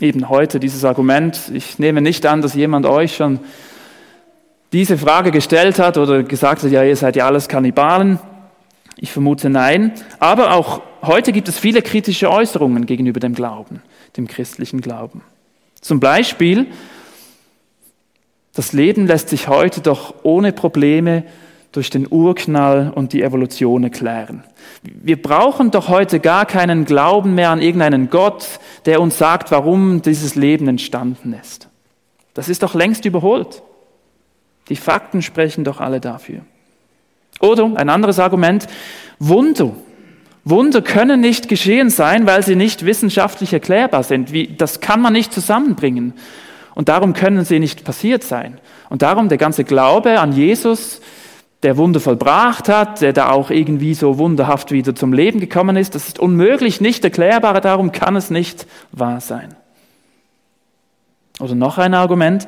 Eben 0.00 0.28
heute 0.28 0.60
dieses 0.60 0.84
Argument, 0.84 1.50
ich 1.52 1.80
nehme 1.80 2.00
nicht 2.00 2.24
an, 2.24 2.40
dass 2.40 2.54
jemand 2.54 2.86
euch 2.86 3.16
schon 3.16 3.40
diese 4.72 4.96
Frage 4.96 5.32
gestellt 5.32 5.80
hat 5.80 5.98
oder 5.98 6.22
gesagt 6.22 6.62
hat, 6.62 6.70
ja, 6.70 6.84
ihr 6.84 6.96
seid 6.96 7.16
ja 7.16 7.26
alles 7.26 7.48
Kannibalen. 7.48 8.20
Ich 8.96 9.10
vermute 9.10 9.50
nein. 9.50 9.92
Aber 10.20 10.52
auch 10.52 10.82
heute 11.06 11.32
gibt 11.32 11.48
es 11.48 11.58
viele 11.58 11.82
kritische 11.82 12.30
Äußerungen 12.30 12.86
gegenüber 12.86 13.20
dem 13.20 13.34
Glauben, 13.34 13.82
dem 14.16 14.28
christlichen 14.28 14.80
Glauben. 14.80 15.22
Zum 15.80 16.00
Beispiel, 16.00 16.66
das 18.54 18.72
Leben 18.72 19.06
lässt 19.06 19.28
sich 19.28 19.48
heute 19.48 19.80
doch 19.80 20.14
ohne 20.22 20.52
Probleme 20.52 21.24
durch 21.72 21.90
den 21.90 22.06
Urknall 22.08 22.92
und 22.94 23.12
die 23.12 23.22
Evolution 23.22 23.82
erklären. 23.82 24.44
Wir 24.82 25.20
brauchen 25.20 25.72
doch 25.72 25.88
heute 25.88 26.20
gar 26.20 26.46
keinen 26.46 26.84
Glauben 26.84 27.34
mehr 27.34 27.50
an 27.50 27.60
irgendeinen 27.60 28.10
Gott, 28.10 28.60
der 28.86 29.00
uns 29.00 29.18
sagt, 29.18 29.50
warum 29.50 30.00
dieses 30.00 30.36
Leben 30.36 30.68
entstanden 30.68 31.34
ist. 31.40 31.68
Das 32.32 32.48
ist 32.48 32.62
doch 32.62 32.74
längst 32.74 33.04
überholt. 33.04 33.62
Die 34.68 34.76
Fakten 34.76 35.20
sprechen 35.20 35.64
doch 35.64 35.80
alle 35.80 36.00
dafür. 36.00 36.42
Oder 37.40 37.72
ein 37.74 37.90
anderes 37.90 38.18
Argument, 38.20 38.66
Wunder. 39.18 39.72
Wunder 40.44 40.82
können 40.82 41.20
nicht 41.20 41.48
geschehen 41.48 41.88
sein, 41.88 42.26
weil 42.26 42.42
sie 42.42 42.56
nicht 42.56 42.84
wissenschaftlich 42.84 43.52
erklärbar 43.52 44.02
sind. 44.02 44.32
Wie, 44.32 44.48
das 44.48 44.80
kann 44.80 45.00
man 45.00 45.14
nicht 45.14 45.32
zusammenbringen. 45.32 46.12
Und 46.74 46.88
darum 46.88 47.14
können 47.14 47.44
sie 47.44 47.58
nicht 47.58 47.84
passiert 47.84 48.24
sein. 48.24 48.60
Und 48.90 49.02
darum 49.02 49.28
der 49.28 49.38
ganze 49.38 49.64
Glaube 49.64 50.20
an 50.20 50.32
Jesus, 50.32 51.00
der 51.62 51.78
Wunder 51.78 51.98
vollbracht 51.98 52.68
hat, 52.68 53.00
der 53.00 53.14
da 53.14 53.30
auch 53.30 53.50
irgendwie 53.50 53.94
so 53.94 54.18
wunderhaft 54.18 54.70
wieder 54.70 54.94
zum 54.94 55.14
Leben 55.14 55.40
gekommen 55.40 55.76
ist, 55.76 55.94
das 55.94 56.08
ist 56.08 56.18
unmöglich, 56.18 56.80
nicht 56.80 57.02
erklärbar, 57.04 57.58
darum 57.62 57.90
kann 57.90 58.16
es 58.16 58.28
nicht 58.28 58.66
wahr 58.92 59.20
sein. 59.20 59.54
Oder 61.40 61.54
noch 61.54 61.78
ein 61.78 61.94
Argument, 61.94 62.46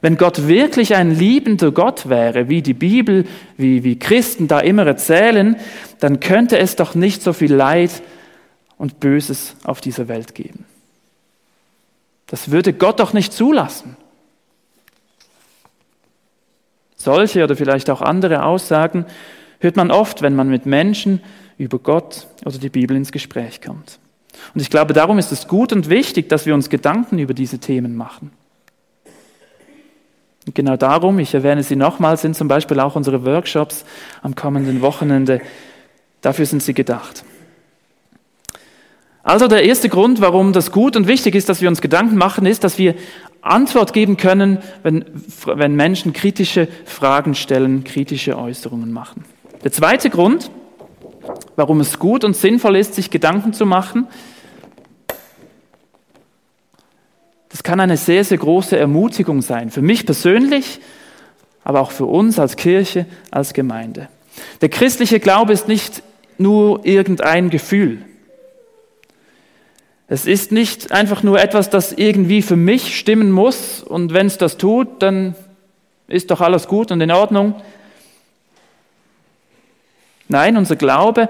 wenn 0.00 0.16
Gott 0.16 0.46
wirklich 0.46 0.94
ein 0.94 1.10
liebender 1.10 1.72
Gott 1.72 2.08
wäre, 2.08 2.48
wie 2.48 2.62
die 2.62 2.74
Bibel, 2.74 3.26
wie, 3.56 3.82
wie 3.82 3.98
Christen 3.98 4.48
da 4.48 4.60
immer 4.60 4.86
erzählen, 4.86 5.56
dann 6.00 6.20
könnte 6.20 6.58
es 6.58 6.76
doch 6.76 6.94
nicht 6.94 7.22
so 7.22 7.32
viel 7.32 7.54
Leid 7.54 8.02
und 8.76 9.00
Böses 9.00 9.56
auf 9.64 9.80
dieser 9.80 10.08
Welt 10.08 10.34
geben. 10.34 10.64
Das 12.26 12.50
würde 12.50 12.72
Gott 12.72 13.00
doch 13.00 13.12
nicht 13.12 13.32
zulassen. 13.32 13.96
Solche 16.96 17.44
oder 17.44 17.56
vielleicht 17.56 17.88
auch 17.88 18.02
andere 18.02 18.42
Aussagen 18.42 19.06
hört 19.60 19.76
man 19.76 19.90
oft, 19.90 20.22
wenn 20.22 20.34
man 20.34 20.48
mit 20.48 20.66
Menschen 20.66 21.20
über 21.56 21.78
Gott 21.78 22.26
oder 22.44 22.58
die 22.58 22.68
Bibel 22.68 22.96
ins 22.96 23.12
Gespräch 23.12 23.62
kommt. 23.62 23.98
Und 24.54 24.60
ich 24.60 24.70
glaube, 24.70 24.92
darum 24.92 25.18
ist 25.18 25.32
es 25.32 25.48
gut 25.48 25.72
und 25.72 25.88
wichtig, 25.88 26.28
dass 26.28 26.46
wir 26.46 26.54
uns 26.54 26.68
Gedanken 26.68 27.18
über 27.18 27.32
diese 27.32 27.58
Themen 27.58 27.96
machen. 27.96 28.32
Und 30.46 30.54
genau 30.54 30.76
darum, 30.76 31.18
ich 31.18 31.34
erwähne 31.34 31.62
sie 31.64 31.74
nochmal, 31.74 32.16
sind 32.16 32.36
zum 32.36 32.46
Beispiel 32.46 32.78
auch 32.78 32.94
unsere 32.94 33.24
Workshops 33.24 33.84
am 34.22 34.36
kommenden 34.36 34.80
Wochenende. 34.80 35.40
Dafür 36.20 36.46
sind 36.46 36.62
sie 36.62 36.72
gedacht. 36.72 37.24
Also 39.24 39.48
der 39.48 39.64
erste 39.64 39.88
Grund, 39.88 40.20
warum 40.20 40.52
das 40.52 40.70
gut 40.70 40.94
und 40.94 41.08
wichtig 41.08 41.34
ist, 41.34 41.48
dass 41.48 41.60
wir 41.60 41.68
uns 41.68 41.80
Gedanken 41.80 42.16
machen, 42.16 42.46
ist, 42.46 42.62
dass 42.62 42.78
wir 42.78 42.94
Antwort 43.42 43.92
geben 43.92 44.16
können, 44.16 44.58
wenn, 44.84 45.04
wenn 45.46 45.74
Menschen 45.74 46.12
kritische 46.12 46.68
Fragen 46.84 47.34
stellen, 47.34 47.82
kritische 47.82 48.38
Äußerungen 48.38 48.92
machen. 48.92 49.24
Der 49.64 49.72
zweite 49.72 50.10
Grund, 50.10 50.50
warum 51.56 51.80
es 51.80 51.98
gut 51.98 52.22
und 52.22 52.36
sinnvoll 52.36 52.76
ist, 52.76 52.94
sich 52.94 53.10
Gedanken 53.10 53.52
zu 53.52 53.66
machen, 53.66 54.06
Das 57.48 57.54
kann 57.66 57.80
eine 57.80 57.96
sehr, 57.96 58.22
sehr 58.22 58.38
große 58.38 58.78
Ermutigung 58.78 59.42
sein. 59.42 59.70
Für 59.72 59.82
mich 59.82 60.06
persönlich, 60.06 60.78
aber 61.64 61.80
auch 61.80 61.90
für 61.90 62.04
uns 62.06 62.38
als 62.38 62.54
Kirche, 62.54 63.06
als 63.32 63.54
Gemeinde. 63.54 64.08
Der 64.60 64.68
christliche 64.68 65.18
Glaube 65.18 65.52
ist 65.52 65.66
nicht 65.66 66.04
nur 66.38 66.86
irgendein 66.86 67.50
Gefühl. 67.50 68.02
Es 70.06 70.26
ist 70.26 70.52
nicht 70.52 70.92
einfach 70.92 71.24
nur 71.24 71.40
etwas, 71.40 71.68
das 71.68 71.90
irgendwie 71.90 72.40
für 72.40 72.54
mich 72.54 72.96
stimmen 72.96 73.32
muss 73.32 73.82
und 73.82 74.14
wenn 74.14 74.28
es 74.28 74.38
das 74.38 74.58
tut, 74.58 75.02
dann 75.02 75.34
ist 76.06 76.30
doch 76.30 76.40
alles 76.40 76.68
gut 76.68 76.92
und 76.92 77.00
in 77.00 77.10
Ordnung. 77.10 77.60
Nein, 80.28 80.56
unser 80.56 80.76
Glaube 80.76 81.28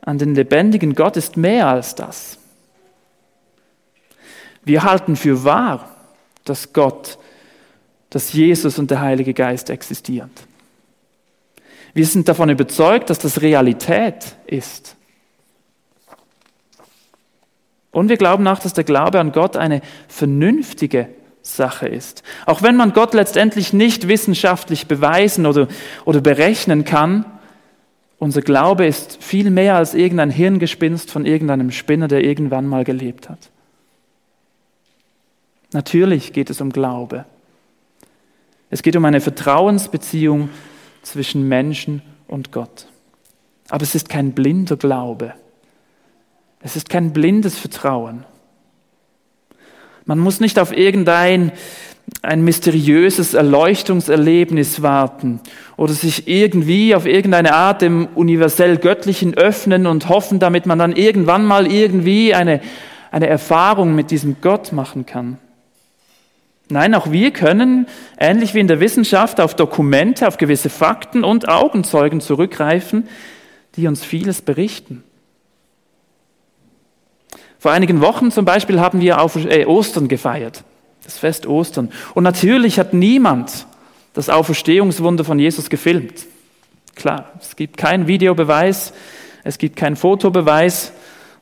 an 0.00 0.18
den 0.18 0.34
lebendigen 0.34 0.96
Gott 0.96 1.16
ist 1.16 1.36
mehr 1.36 1.68
als 1.68 1.94
das. 1.94 2.37
Wir 4.64 4.82
halten 4.82 5.16
für 5.16 5.44
wahr, 5.44 5.88
dass 6.44 6.72
Gott, 6.72 7.18
dass 8.10 8.32
Jesus 8.32 8.78
und 8.78 8.90
der 8.90 9.00
Heilige 9.00 9.34
Geist 9.34 9.70
existieren. 9.70 10.30
Wir 11.94 12.06
sind 12.06 12.28
davon 12.28 12.50
überzeugt, 12.50 13.10
dass 13.10 13.18
das 13.18 13.40
Realität 13.40 14.36
ist. 14.46 14.96
Und 17.90 18.08
wir 18.08 18.16
glauben 18.16 18.46
auch, 18.46 18.58
dass 18.58 18.74
der 18.74 18.84
Glaube 18.84 19.18
an 19.18 19.32
Gott 19.32 19.56
eine 19.56 19.80
vernünftige 20.06 21.08
Sache 21.42 21.88
ist. 21.88 22.22
Auch 22.46 22.62
wenn 22.62 22.76
man 22.76 22.92
Gott 22.92 23.14
letztendlich 23.14 23.72
nicht 23.72 24.06
wissenschaftlich 24.06 24.86
beweisen 24.86 25.46
oder, 25.46 25.68
oder 26.04 26.20
berechnen 26.20 26.84
kann, 26.84 27.24
unser 28.18 28.42
Glaube 28.42 28.84
ist 28.86 29.22
viel 29.22 29.50
mehr 29.50 29.76
als 29.76 29.94
irgendein 29.94 30.30
Hirngespinst 30.30 31.10
von 31.10 31.24
irgendeinem 31.24 31.70
Spinner, 31.70 32.08
der 32.08 32.24
irgendwann 32.24 32.66
mal 32.66 32.84
gelebt 32.84 33.28
hat. 33.28 33.50
Natürlich 35.72 36.32
geht 36.32 36.50
es 36.50 36.60
um 36.60 36.70
Glaube. 36.70 37.24
Es 38.70 38.82
geht 38.82 38.96
um 38.96 39.04
eine 39.04 39.20
Vertrauensbeziehung 39.20 40.50
zwischen 41.02 41.48
Menschen 41.48 42.02
und 42.26 42.52
Gott. 42.52 42.86
Aber 43.68 43.82
es 43.82 43.94
ist 43.94 44.08
kein 44.08 44.32
blinder 44.32 44.76
Glaube. 44.76 45.34
Es 46.60 46.76
ist 46.76 46.88
kein 46.88 47.12
blindes 47.12 47.58
Vertrauen. 47.58 48.24
Man 50.04 50.18
muss 50.18 50.40
nicht 50.40 50.58
auf 50.58 50.76
irgendein 50.76 51.52
ein 52.22 52.42
mysteriöses 52.42 53.34
Erleuchtungserlebnis 53.34 54.80
warten 54.80 55.40
oder 55.76 55.92
sich 55.92 56.26
irgendwie 56.26 56.94
auf 56.94 57.04
irgendeine 57.04 57.52
Art 57.54 57.82
dem 57.82 58.08
universell 58.14 58.78
Göttlichen 58.78 59.34
öffnen 59.34 59.86
und 59.86 60.08
hoffen, 60.08 60.38
damit 60.38 60.64
man 60.64 60.78
dann 60.78 60.96
irgendwann 60.96 61.44
mal 61.44 61.70
irgendwie 61.70 62.34
eine, 62.34 62.62
eine 63.10 63.26
Erfahrung 63.26 63.94
mit 63.94 64.10
diesem 64.10 64.36
Gott 64.40 64.72
machen 64.72 65.04
kann. 65.04 65.38
Nein, 66.70 66.94
auch 66.94 67.10
wir 67.10 67.30
können, 67.30 67.86
ähnlich 68.18 68.52
wie 68.54 68.60
in 68.60 68.68
der 68.68 68.80
Wissenschaft, 68.80 69.40
auf 69.40 69.56
Dokumente, 69.56 70.28
auf 70.28 70.36
gewisse 70.36 70.68
Fakten 70.68 71.24
und 71.24 71.48
Augenzeugen 71.48 72.20
zurückgreifen, 72.20 73.08
die 73.76 73.86
uns 73.86 74.04
vieles 74.04 74.42
berichten. 74.42 75.02
Vor 77.58 77.72
einigen 77.72 78.00
Wochen 78.00 78.30
zum 78.30 78.44
Beispiel 78.44 78.80
haben 78.80 79.00
wir 79.00 79.20
auf 79.20 79.36
äh, 79.36 79.64
Ostern 79.64 80.08
gefeiert, 80.08 80.62
das 81.04 81.18
Fest 81.18 81.46
Ostern. 81.46 81.90
Und 82.14 82.22
natürlich 82.22 82.78
hat 82.78 82.92
niemand 82.92 83.66
das 84.12 84.28
Auferstehungswunder 84.28 85.24
von 85.24 85.38
Jesus 85.38 85.70
gefilmt. 85.70 86.26
Klar, 86.94 87.32
es 87.40 87.56
gibt 87.56 87.76
keinen 87.76 88.06
Videobeweis, 88.06 88.92
es 89.42 89.58
gibt 89.58 89.76
keinen 89.76 89.96
Fotobeweis, 89.96 90.92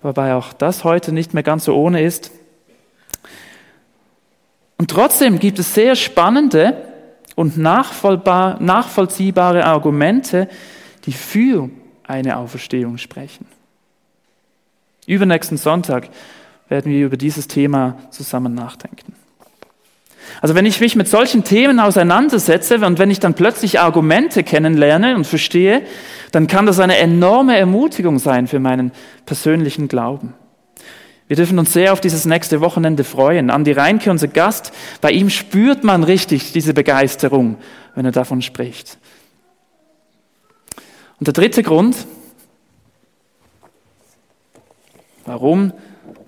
wobei 0.02 0.34
auch 0.34 0.52
das 0.52 0.84
heute 0.84 1.12
nicht 1.12 1.34
mehr 1.34 1.42
ganz 1.42 1.64
so 1.64 1.74
ohne 1.74 2.02
ist. 2.02 2.30
Und 4.78 4.90
trotzdem 4.90 5.38
gibt 5.38 5.58
es 5.58 5.74
sehr 5.74 5.96
spannende 5.96 6.84
und 7.34 7.56
nachvollziehbare 7.56 9.64
Argumente, 9.64 10.48
die 11.04 11.12
für 11.12 11.70
eine 12.06 12.36
Auferstehung 12.36 12.98
sprechen. 12.98 13.46
Übernächsten 15.06 15.56
Sonntag 15.56 16.10
werden 16.68 16.92
wir 16.92 17.06
über 17.06 17.16
dieses 17.16 17.48
Thema 17.48 17.96
zusammen 18.10 18.54
nachdenken. 18.54 19.14
Also 20.42 20.54
wenn 20.54 20.66
ich 20.66 20.80
mich 20.80 20.96
mit 20.96 21.08
solchen 21.08 21.44
Themen 21.44 21.80
auseinandersetze 21.80 22.84
und 22.84 22.98
wenn 22.98 23.10
ich 23.10 23.20
dann 23.20 23.34
plötzlich 23.34 23.80
Argumente 23.80 24.42
kennenlerne 24.42 25.14
und 25.14 25.26
verstehe, 25.26 25.82
dann 26.32 26.48
kann 26.48 26.66
das 26.66 26.80
eine 26.80 26.98
enorme 26.98 27.56
Ermutigung 27.56 28.18
sein 28.18 28.46
für 28.46 28.58
meinen 28.58 28.92
persönlichen 29.24 29.88
Glauben. 29.88 30.34
Wir 31.28 31.36
dürfen 31.36 31.58
uns 31.58 31.72
sehr 31.72 31.92
auf 31.92 32.00
dieses 32.00 32.24
nächste 32.24 32.60
Wochenende 32.60 33.02
freuen. 33.02 33.50
Andi 33.50 33.72
Reinke, 33.72 34.10
unser 34.10 34.28
Gast, 34.28 34.72
bei 35.00 35.10
ihm 35.10 35.28
spürt 35.28 35.82
man 35.82 36.04
richtig 36.04 36.52
diese 36.52 36.72
Begeisterung, 36.72 37.56
wenn 37.94 38.04
er 38.04 38.12
davon 38.12 38.42
spricht. 38.42 38.98
Und 41.18 41.26
der 41.26 41.34
dritte 41.34 41.62
Grund, 41.64 41.96
warum 45.24 45.72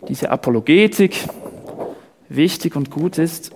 diese 0.09 0.31
Apologetik 0.31 1.29
wichtig 2.29 2.75
und 2.75 2.91
gut 2.91 3.19
ist, 3.19 3.53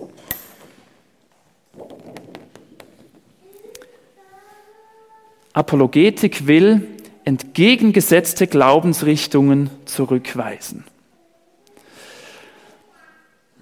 Apologetik 5.51 6.47
will 6.47 6.87
entgegengesetzte 7.25 8.47
Glaubensrichtungen 8.47 9.69
zurückweisen. 9.85 10.83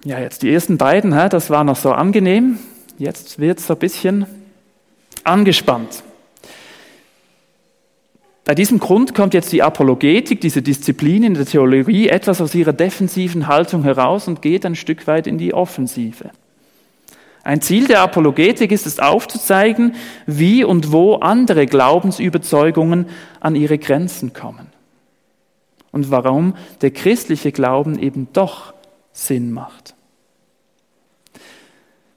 Ja, 0.04 0.18
jetzt 0.18 0.42
die 0.42 0.52
ersten 0.52 0.78
beiden, 0.78 1.12
das 1.12 1.48
war 1.48 1.62
noch 1.62 1.76
so 1.76 1.92
angenehm. 1.92 2.58
Jetzt 2.98 3.38
wird 3.38 3.60
es 3.60 3.68
so 3.68 3.74
ein 3.74 3.78
bisschen 3.78 4.26
angespannt. 5.22 6.02
Bei 8.44 8.56
diesem 8.56 8.80
Grund 8.80 9.14
kommt 9.14 9.34
jetzt 9.34 9.52
die 9.52 9.62
Apologetik, 9.62 10.40
diese 10.40 10.62
Disziplin 10.62 11.22
in 11.22 11.34
der 11.34 11.46
Theologie, 11.46 12.08
etwas 12.08 12.40
aus 12.40 12.56
ihrer 12.56 12.72
defensiven 12.72 13.46
Haltung 13.46 13.84
heraus 13.84 14.26
und 14.26 14.42
geht 14.42 14.66
ein 14.66 14.74
Stück 14.74 15.06
weit 15.06 15.28
in 15.28 15.38
die 15.38 15.54
Offensive. 15.54 16.30
Ein 17.44 17.60
Ziel 17.60 17.86
der 17.86 18.02
Apologetik 18.02 18.72
ist 18.72 18.86
es 18.86 18.98
aufzuzeigen, 18.98 19.94
wie 20.26 20.64
und 20.64 20.90
wo 20.90 21.14
andere 21.14 21.66
Glaubensüberzeugungen 21.66 23.06
an 23.38 23.54
ihre 23.54 23.78
Grenzen 23.78 24.32
kommen. 24.32 24.66
Und 25.92 26.10
warum 26.10 26.54
der 26.80 26.90
christliche 26.90 27.52
Glauben 27.52 27.98
eben 27.98 28.28
doch 28.32 28.71
Sinn 29.12 29.52
macht. 29.52 29.94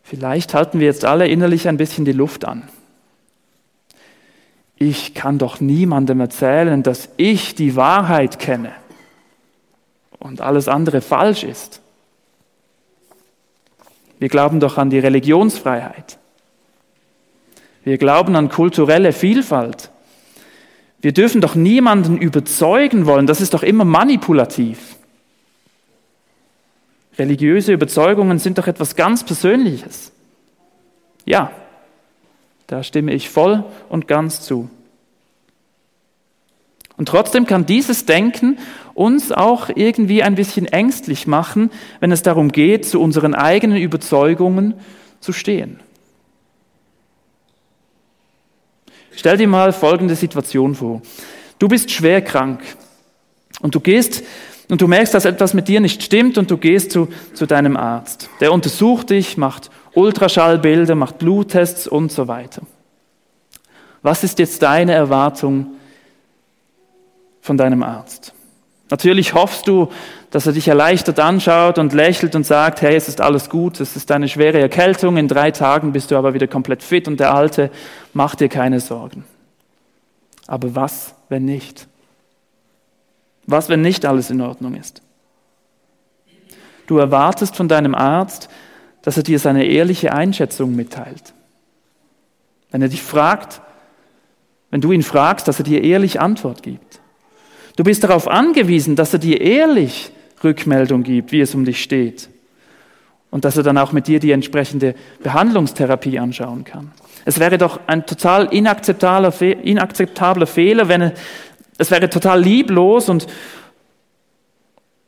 Vielleicht 0.04 0.54
halten 0.54 0.80
wir 0.80 0.86
jetzt 0.86 1.06
alle 1.06 1.28
innerlich 1.28 1.68
ein 1.68 1.78
bisschen 1.78 2.06
die 2.06 2.12
Luft 2.12 2.46
an. 2.46 2.68
Ich 4.78 5.14
kann 5.14 5.38
doch 5.38 5.60
niemandem 5.62 6.20
erzählen, 6.20 6.84
dass 6.84 7.10
ich 7.18 7.56
die 7.56 7.76
Wahrheit 7.76 8.40
kenne 8.40 8.72
und 10.20 10.42
alles 10.42 10.68
andere 10.68 11.02
falsch 11.02 11.44
ist. 11.44 11.82
Wir 14.20 14.30
glauben 14.30 14.60
doch 14.60 14.78
an 14.78 14.90
die 14.90 15.00
Religionsfreiheit. 15.00 16.18
Wir 17.84 17.98
glauben 17.98 18.36
an 18.36 18.50
kulturelle 18.50 19.14
Vielfalt. 19.14 19.92
Wir 21.00 21.14
dürfen 21.14 21.42
doch 21.42 21.56
niemanden 21.56 22.18
überzeugen 22.18 23.06
wollen. 23.06 23.28
Das 23.28 23.42
ist 23.42 23.54
doch 23.54 23.64
immer 23.64 23.86
manipulativ. 23.86 24.96
Religiöse 27.18 27.74
Überzeugungen 27.74 28.40
sind 28.40 28.58
doch 28.58 28.68
etwas 28.68 28.96
ganz 28.96 29.24
Persönliches. 29.24 30.12
Ja, 31.26 31.52
da 32.68 32.84
stimme 32.84 33.14
ich 33.14 33.30
voll 33.30 33.64
und 33.90 34.08
ganz 34.08 34.42
zu. 34.42 34.70
Und 36.98 37.08
trotzdem 37.10 37.46
kann 37.46 37.66
dieses 37.66 38.06
Denken 38.06 38.58
uns 38.94 39.32
auch 39.32 39.70
irgendwie 39.74 40.24
ein 40.24 40.36
bisschen 40.36 40.66
ängstlich 40.66 41.28
machen, 41.28 41.70
wenn 42.00 42.12
es 42.12 42.24
darum 42.24 42.52
geht, 42.52 42.86
zu 42.86 43.02
unseren 43.02 43.36
eigenen 43.36 43.78
Überzeugungen 43.78 44.76
zu 45.20 45.34
stehen. 45.34 45.80
Stell 49.12 49.38
dir 49.38 49.48
mal 49.48 49.74
folgende 49.74 50.16
Situation 50.16 50.76
vor. 50.76 51.02
Du 51.60 51.68
bist 51.68 51.92
schwer 51.92 52.22
krank 52.22 52.62
und 53.62 53.76
du 53.76 53.80
gehst 53.80 54.24
und 54.70 54.82
du 54.82 54.88
merkst, 54.88 55.14
dass 55.14 55.26
etwas 55.26 55.54
mit 55.54 55.68
dir 55.68 55.80
nicht 55.80 56.02
stimmt 56.02 56.38
und 56.38 56.50
du 56.50 56.58
gehst 56.58 56.92
zu, 56.92 57.08
zu 57.34 57.46
deinem 57.46 57.78
Arzt. 57.78 58.30
Der 58.40 58.52
untersucht 58.52 59.12
dich, 59.12 59.38
macht 59.38 59.70
Ultraschallbilder, 59.94 60.96
macht 60.96 61.20
Bluttests 61.20 61.88
und 61.88 62.12
so 62.12 62.28
weiter. 62.28 62.64
Was 64.02 64.24
ist 64.24 64.40
jetzt 64.40 64.62
deine 64.62 64.94
Erwartung 64.94 65.68
von 67.42 67.58
deinem 67.58 67.84
Arzt? 67.84 68.34
Natürlich 68.90 69.34
hoffst 69.34 69.68
du, 69.68 69.90
dass 70.30 70.46
er 70.46 70.54
dich 70.54 70.68
erleichtert 70.68 71.20
anschaut 71.20 71.80
und 71.80 71.94
lächelt 71.94 72.36
und 72.36 72.46
sagt, 72.46 72.82
hey, 72.82 72.96
es 72.96 73.08
ist 73.08 73.22
alles 73.22 73.50
gut, 73.50 73.80
es 73.80 73.96
ist 73.96 74.12
eine 74.12 74.28
schwere 74.28 74.60
Erkältung, 74.60 75.18
in 75.18 75.28
drei 75.28 75.50
Tagen 75.52 75.92
bist 75.92 76.12
du 76.12 76.18
aber 76.18 76.34
wieder 76.34 76.48
komplett 76.48 76.84
fit 76.84 77.08
und 77.08 77.20
der 77.20 77.34
Alte 77.34 77.72
macht 78.14 78.42
dir 78.42 78.50
keine 78.50 78.80
Sorgen. 78.80 79.24
Aber 80.46 80.76
was, 80.76 81.16
wenn 81.30 81.46
nicht? 81.46 81.88
Was, 83.48 83.70
wenn 83.70 83.82
nicht 83.82 84.06
alles 84.06 84.30
in 84.30 84.42
Ordnung 84.42 84.76
ist? 84.76 85.02
Du 86.88 86.98
erwartest 86.98 87.56
von 87.56 87.68
deinem 87.68 87.96
Arzt, 87.96 88.50
dass 89.02 89.18
er 89.18 89.24
dir 89.24 89.40
seine 89.40 89.66
ehrliche 89.66 90.14
Einschätzung 90.14 90.76
mitteilt. 90.76 91.34
Wenn 92.72 92.82
er 92.82 92.90
dich 92.90 93.04
fragt, 93.04 93.62
wenn 94.72 94.82
du 94.82 94.92
ihn 94.92 95.04
fragst, 95.04 95.48
dass 95.48 95.60
er 95.60 95.64
dir 95.64 95.84
ehrlich 95.84 96.20
Antwort 96.20 96.64
gibt. 96.64 97.00
Du 97.76 97.84
bist 97.84 98.04
darauf 98.04 98.28
angewiesen, 98.28 98.96
dass 98.96 99.14
er 99.14 99.20
dir 99.20 99.42
ehrlich 99.42 100.12
Rückmeldung 100.44 101.04
gibt, 101.04 101.32
wie 101.32 101.42
es 101.42 101.56
um 101.56 101.66
dich 101.66 101.82
steht. 101.82 102.30
Und 103.32 103.46
dass 103.46 103.58
er 103.58 103.64
dann 103.64 103.78
auch 103.78 103.92
mit 103.92 104.08
dir 104.08 104.20
die 104.20 104.32
entsprechende 104.32 104.96
Behandlungstherapie 105.22 106.20
anschauen 106.20 106.64
kann. 106.64 106.92
Es 107.26 107.40
wäre 107.40 107.58
doch 107.58 107.80
ein 107.88 108.06
total 108.06 108.46
inakzeptabler, 108.54 109.32
Fehler, 109.32 110.88
wenn 110.88 111.02
er, 111.02 111.14
es 111.78 111.92
wäre 111.92 112.10
total 112.10 112.42
lieblos 112.42 113.10
und, 113.10 113.28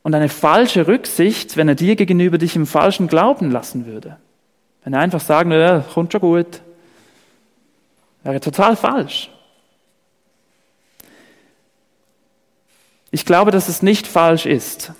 und 0.02 0.14
eine 0.14 0.28
falsche 0.28 0.86
Rücksicht, 0.86 1.56
wenn 1.56 1.68
er 1.68 1.74
dir 1.74 1.96
gegenüber 1.96 2.38
dich 2.38 2.56
im 2.56 2.66
falschen 2.66 3.08
Glauben 3.08 3.50
lassen 3.50 3.86
würde. 3.86 4.16
Wenn 4.84 4.92
er 4.92 5.00
einfach 5.00 5.20
sagen 5.20 5.50
würde, 5.50 5.64
ja, 5.64 5.80
kommt 5.80 6.12
schon 6.12 6.20
gut. 6.20 6.60
Wäre 8.22 8.40
total 8.40 8.76
falsch. 8.76 9.30
Ich 13.10 13.24
glaube, 13.24 13.50
dass 13.50 13.68
es 13.68 13.82
nicht 13.82 14.06
falsch 14.06 14.44
ist, 14.44 14.92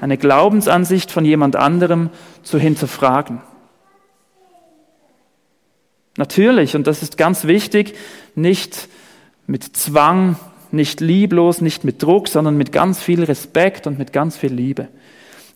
eine 0.00 0.16
Glaubensansicht 0.16 1.10
von 1.10 1.24
jemand 1.24 1.56
anderem 1.56 2.10
zu 2.42 2.58
hinterfragen. 2.58 3.40
Natürlich, 6.16 6.76
und 6.76 6.86
das 6.86 7.02
ist 7.02 7.16
ganz 7.16 7.44
wichtig, 7.44 7.96
nicht 8.36 8.88
mit 9.46 9.76
Zwang, 9.76 10.36
nicht 10.74 11.00
lieblos, 11.00 11.60
nicht 11.60 11.84
mit 11.84 12.02
Druck, 12.02 12.28
sondern 12.28 12.56
mit 12.56 12.72
ganz 12.72 13.02
viel 13.02 13.24
Respekt 13.24 13.86
und 13.86 13.98
mit 13.98 14.12
ganz 14.12 14.36
viel 14.36 14.52
Liebe. 14.52 14.88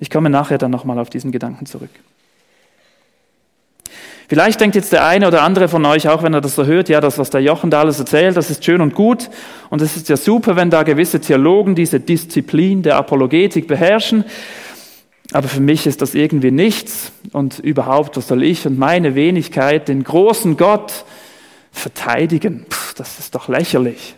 Ich 0.00 0.10
komme 0.10 0.30
nachher 0.30 0.58
dann 0.58 0.70
nochmal 0.70 0.98
auf 0.98 1.10
diesen 1.10 1.32
Gedanken 1.32 1.66
zurück. 1.66 1.90
Vielleicht 4.28 4.60
denkt 4.60 4.76
jetzt 4.76 4.92
der 4.92 5.06
eine 5.06 5.26
oder 5.26 5.42
andere 5.42 5.68
von 5.68 5.86
euch, 5.86 6.06
auch 6.06 6.22
wenn 6.22 6.34
er 6.34 6.42
das 6.42 6.54
so 6.54 6.66
hört, 6.66 6.90
ja, 6.90 7.00
das, 7.00 7.16
was 7.16 7.30
der 7.30 7.40
Jochen 7.40 7.70
da 7.70 7.80
alles 7.80 7.98
erzählt, 7.98 8.36
das 8.36 8.50
ist 8.50 8.62
schön 8.62 8.82
und 8.82 8.94
gut. 8.94 9.30
Und 9.70 9.80
es 9.80 9.96
ist 9.96 10.10
ja 10.10 10.18
super, 10.18 10.54
wenn 10.54 10.68
da 10.68 10.82
gewisse 10.82 11.18
Theologen 11.18 11.74
diese 11.74 11.98
Disziplin 11.98 12.82
der 12.82 12.96
Apologetik 12.96 13.66
beherrschen. 13.66 14.24
Aber 15.32 15.48
für 15.48 15.60
mich 15.60 15.86
ist 15.86 16.02
das 16.02 16.14
irgendwie 16.14 16.50
nichts. 16.50 17.10
Und 17.32 17.58
überhaupt, 17.58 18.18
was 18.18 18.28
soll 18.28 18.42
ich 18.42 18.66
und 18.66 18.78
meine 18.78 19.14
Wenigkeit 19.14 19.88
den 19.88 20.04
großen 20.04 20.58
Gott 20.58 21.06
verteidigen? 21.72 22.66
Puh, 22.68 22.94
das 22.96 23.18
ist 23.18 23.34
doch 23.34 23.48
lächerlich. 23.48 24.17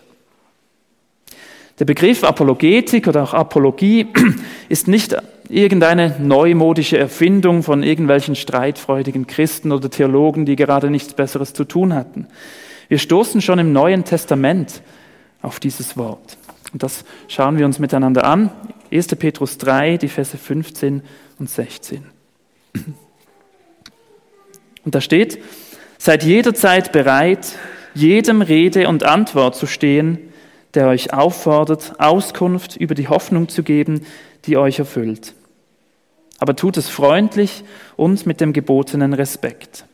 Der 1.81 1.87
Begriff 1.87 2.23
Apologetik 2.25 3.09
oder 3.09 3.23
auch 3.23 3.33
Apologie 3.33 4.07
ist 4.69 4.87
nicht 4.87 5.17
irgendeine 5.49 6.15
neumodische 6.21 6.99
Erfindung 6.99 7.63
von 7.63 7.83
irgendwelchen 7.83 8.37
streitfreudigen 8.37 9.27
Christen 9.27 9.73
oder 9.73 9.89
Theologen, 9.89 10.45
die 10.45 10.57
gerade 10.57 10.91
nichts 10.91 11.15
Besseres 11.15 11.55
zu 11.55 11.65
tun 11.65 11.95
hatten. 11.95 12.27
Wir 12.89 12.99
stoßen 12.99 13.41
schon 13.41 13.59
im 13.59 13.73
Neuen 13.73 14.05
Testament 14.05 14.83
auf 15.41 15.59
dieses 15.59 15.97
Wort. 15.97 16.37
Und 16.75 16.83
das 16.83 17.03
schauen 17.29 17.57
wir 17.57 17.65
uns 17.65 17.79
miteinander 17.79 18.25
an. 18.25 18.51
1. 18.93 19.09
Petrus 19.17 19.57
3, 19.57 19.97
die 19.97 20.09
Verse 20.09 20.37
15 20.37 21.01
und 21.39 21.49
16. 21.49 22.05
Und 24.83 24.95
da 24.95 25.01
steht, 25.01 25.39
seid 25.99 26.25
jederzeit 26.25 26.91
bereit, 26.91 27.55
jedem 27.95 28.41
Rede 28.41 28.89
und 28.89 29.05
Antwort 29.05 29.55
zu 29.55 29.67
stehen, 29.67 30.30
der 30.75 30.89
euch 30.89 31.13
auffordert, 31.13 31.95
Auskunft 31.99 32.77
über 32.77 32.95
die 32.95 33.09
Hoffnung 33.09 33.49
zu 33.49 33.63
geben, 33.63 34.07
die 34.47 34.57
euch 34.57 34.79
erfüllt. 34.79 35.35
Aber 36.39 36.57
tut 36.57 36.77
es 36.77 36.89
freundlich 36.89 37.65
und 37.97 38.27
mit 38.27 38.41
dem 38.41 38.53
gebotenen 38.53 39.13
Respekt. 39.13 39.85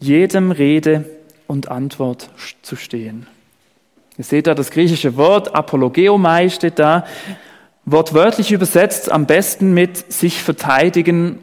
Jedem 0.00 0.50
Rede 0.50 1.04
und 1.46 1.68
Antwort 1.68 2.30
zu 2.62 2.76
stehen. 2.76 3.26
Ihr 4.18 4.24
seht 4.24 4.46
da 4.46 4.54
das 4.54 4.70
griechische 4.70 5.16
Wort 5.16 5.54
Apologeomai 5.54 6.48
steht 6.48 6.78
da, 6.78 7.06
wortwörtlich 7.84 8.52
übersetzt 8.52 9.10
am 9.10 9.26
besten 9.26 9.74
mit 9.74 10.12
sich 10.12 10.42
verteidigen, 10.42 11.38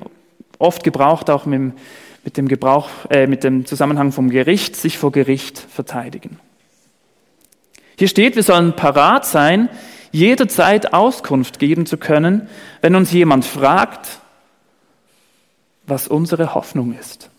oft 0.58 0.84
gebraucht 0.84 1.30
auch 1.30 1.46
mit 1.46 1.60
dem 1.60 1.74
mit 2.24 2.38
dem 2.38 2.48
Gebrauch, 2.48 2.90
äh, 3.10 3.28
mit 3.28 3.44
dem 3.44 3.66
Zusammenhang 3.66 4.12
vom 4.12 4.30
Gericht, 4.30 4.76
sich 4.76 4.98
vor 4.98 5.12
Gericht 5.12 5.58
verteidigen. 5.58 6.40
Hier 7.98 8.08
steht, 8.08 8.36
wir 8.36 8.44
sollen 8.44 8.76
parat 8.76 9.26
sein, 9.26 9.70
jederzeit 10.12 10.94
Auskunft 10.94 11.60
geben 11.60 11.86
zu 11.86 11.98
können, 11.98 12.50
wenn 12.82 12.96
uns 12.96 13.12
jemand 13.12 13.46
fragt, 13.46 14.20
was 15.88 16.08
unsere 16.08 16.54
Hoffnung 16.54 16.96
ist. 17.00 17.30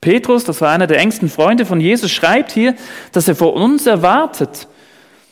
Petrus, 0.00 0.44
das 0.44 0.60
war 0.60 0.70
einer 0.70 0.86
der 0.86 0.98
engsten 0.98 1.28
Freunde 1.28 1.66
von 1.66 1.80
Jesus, 1.80 2.10
schreibt 2.10 2.52
hier, 2.52 2.76
dass 3.12 3.26
er 3.26 3.34
von 3.34 3.54
uns 3.54 3.86
erwartet, 3.86 4.68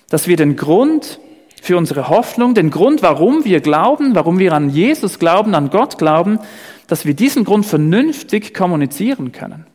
dass 0.08 0.26
wir 0.26 0.36
den 0.36 0.56
Grund 0.56 1.20
für 1.62 1.76
unsere 1.76 2.08
Hoffnung, 2.08 2.54
den 2.54 2.70
Grund, 2.70 3.02
warum 3.02 3.44
wir 3.44 3.60
glauben, 3.60 4.14
warum 4.14 4.38
wir 4.38 4.52
an 4.52 4.70
Jesus 4.70 5.18
glauben, 5.18 5.54
an 5.54 5.70
Gott 5.70 5.96
glauben, 5.96 6.38
dass 6.86 7.04
wir 7.04 7.14
diesen 7.14 7.44
Grund 7.44 7.66
vernünftig 7.66 8.54
kommunizieren 8.54 9.32
können. 9.32 9.66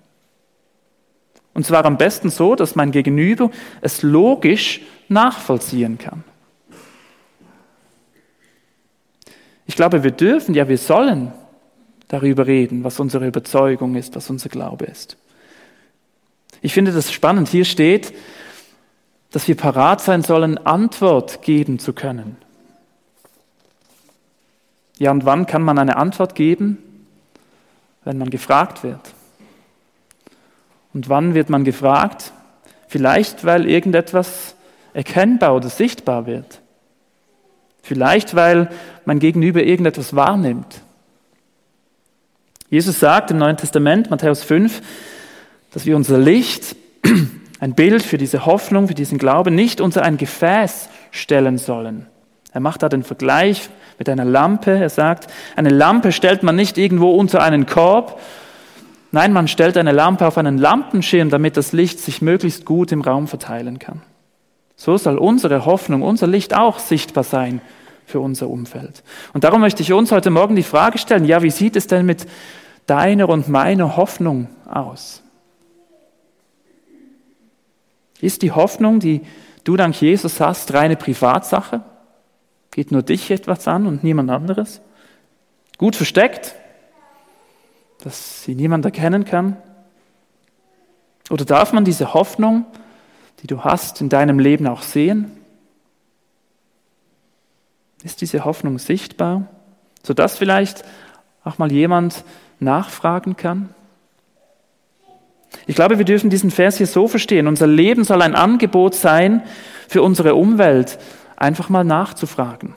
Und 1.54 1.66
zwar 1.66 1.86
am 1.86 1.98
besten 1.98 2.30
so, 2.30 2.56
dass 2.56 2.76
mein 2.76 2.92
Gegenüber 2.92 3.52
es 3.82 4.02
logisch 4.02 4.82
nachvollziehen 5.08 5.98
kann. 5.98 6.24
Ich 9.66 9.76
glaube, 9.76 10.04
wir 10.04 10.12
dürfen, 10.12 10.56
ja, 10.56 10.68
wir 10.68 10.78
sollen 10.78 11.32
darüber 12.08 12.48
reden, 12.48 12.84
was 12.84 13.00
unsere 13.00 13.28
Überzeugung 13.28 13.96
ist, 13.96 14.16
was 14.16 14.30
unser 14.30 14.50
Glaube 14.50 14.86
ist. 14.86 15.18
Ich 16.62 16.74
finde 16.74 16.92
das 16.92 17.12
spannend. 17.12 17.50
Hier 17.50 17.66
steht, 17.66 18.14
dass 19.32 19.48
wir 19.48 19.56
parat 19.56 20.02
sein 20.02 20.24
sollen, 20.24 20.58
Antwort 20.58 21.42
geben 21.42 21.80
zu 21.80 21.94
können. 21.94 22.38
Ja, 24.98 25.12
und 25.12 25.26
wann 25.26 25.46
kann 25.46 25.62
man 25.62 25.78
eine 25.78 25.98
Antwort 25.98 26.36
geben? 26.36 26.78
Wenn 28.10 28.18
man 28.18 28.32
gefragt 28.32 28.82
wird. 28.82 29.14
Und 30.96 31.10
wann 31.10 31.36
wird 31.36 31.52
man 31.52 31.64
gefragt? 31.64 32.34
Vielleicht, 32.88 33.46
weil 33.46 33.70
irgendetwas 33.70 34.56
erkennbar 34.96 35.56
oder 35.56 35.70
sichtbar 35.70 36.26
wird. 36.26 36.60
Vielleicht, 37.84 38.34
weil 38.34 38.72
mein 39.06 39.20
Gegenüber 39.20 39.62
irgendetwas 39.62 40.16
wahrnimmt. 40.16 40.82
Jesus 42.72 43.00
sagt 43.00 43.30
im 43.30 43.38
Neuen 43.38 43.58
Testament, 43.58 44.10
Matthäus 44.10 44.44
5, 44.44 44.82
dass 45.70 45.86
wir 45.86 45.96
unser 45.96 46.18
Licht, 46.18 46.76
ein 47.60 47.76
Bild 47.76 48.02
für 48.02 48.18
diese 48.18 48.48
Hoffnung, 48.48 48.88
für 48.88 48.96
diesen 48.96 49.20
Glauben, 49.20 49.54
nicht 49.54 49.82
unter 49.82 50.02
ein 50.02 50.18
Gefäß 50.18 50.90
stellen 51.12 51.60
sollen. 51.60 52.08
Er 52.54 52.60
macht 52.60 52.82
da 52.82 52.90
den 52.90 53.04
Vergleich 53.04 53.70
mit 54.00 54.10
einer 54.10 54.26
Lampe. 54.26 54.72
Er 54.72 54.90
sagt, 54.90 55.28
eine 55.56 55.70
Lampe 55.70 56.12
stellt 56.12 56.42
man 56.42 56.56
nicht 56.56 56.78
irgendwo 56.78 57.12
unter 57.12 57.44
einen 57.44 57.68
Korb. 57.68 58.20
Nein, 59.12 59.34
man 59.34 59.48
stellt 59.48 59.78
eine 59.78 59.92
Lampe 59.92 60.26
auf 60.26 60.38
einen 60.38 60.58
Lampenschirm, 60.58 61.30
damit 61.30 61.58
das 61.58 61.74
Licht 61.74 62.00
sich 62.00 62.22
möglichst 62.22 62.66
gut 62.66 62.92
im 62.92 63.02
Raum 63.02 63.28
verteilen 63.28 63.78
kann. 63.78 64.02
So 64.76 64.98
soll 64.98 65.18
unsere 65.18 65.66
Hoffnung, 65.66 66.02
unser 66.02 66.28
Licht 66.28 66.56
auch 66.56 66.80
sichtbar 66.80 67.26
sein 67.26 67.62
für 68.06 68.22
unser 68.22 68.50
Umfeld. 68.50 69.04
Und 69.34 69.44
darum 69.44 69.62
möchte 69.62 69.84
ich 69.84 69.92
uns 69.94 70.12
heute 70.12 70.30
Morgen 70.30 70.56
die 70.56 70.64
Frage 70.64 70.98
stellen, 70.98 71.26
ja, 71.26 71.44
wie 71.44 71.52
sieht 71.52 71.76
es 71.76 71.88
denn 71.88 72.06
mit 72.06 72.26
deiner 72.88 73.30
und 73.30 73.50
meiner 73.50 73.98
Hoffnung 73.98 74.48
aus? 74.72 75.22
Ist 78.22 78.42
die 78.42 78.52
Hoffnung, 78.52 79.00
die 79.00 79.22
du 79.64 79.76
dank 79.76 80.00
Jesus 80.02 80.40
hast, 80.40 80.74
reine 80.74 80.96
Privatsache? 80.96 81.82
Geht 82.72 82.92
nur 82.92 83.02
dich 83.02 83.32
etwas 83.32 83.68
an 83.68 83.88
und 83.88 84.04
niemand 84.04 84.30
anderes? 84.30 84.82
Gut 85.78 85.96
versteckt, 85.96 86.56
dass 88.04 88.44
sie 88.44 88.56
niemand 88.56 88.86
erkennen 88.86 89.26
kann? 89.26 89.58
Oder 91.30 91.46
darf 91.46 91.74
man 91.74 91.86
diese 91.86 92.14
Hoffnung, 92.14 92.66
die 93.42 93.48
du 93.48 93.64
hast, 93.64 94.02
in 94.02 94.10
deinem 94.10 94.40
Leben 94.40 94.68
auch 94.68 94.82
sehen? 94.82 95.32
Ist 98.04 98.22
diese 98.22 98.46
Hoffnung 98.46 98.80
sichtbar, 98.80 99.48
sodass 100.04 100.38
vielleicht 100.38 100.86
auch 101.44 101.58
mal 101.58 101.72
jemand 101.72 102.24
nachfragen 102.60 103.36
kann? 103.36 103.70
Ich 105.68 105.76
glaube, 105.76 105.98
wir 105.98 106.06
dürfen 106.06 106.30
diesen 106.30 106.52
Vers 106.52 106.78
hier 106.78 106.88
so 106.88 107.08
verstehen. 107.08 107.48
Unser 107.48 107.68
Leben 107.68 108.04
soll 108.04 108.22
ein 108.22 108.36
Angebot 108.36 108.96
sein 108.96 109.44
für 109.88 110.02
unsere 110.02 110.36
Umwelt, 110.36 111.00
einfach 111.40 111.70
mal 111.70 111.84
nachzufragen. 111.84 112.76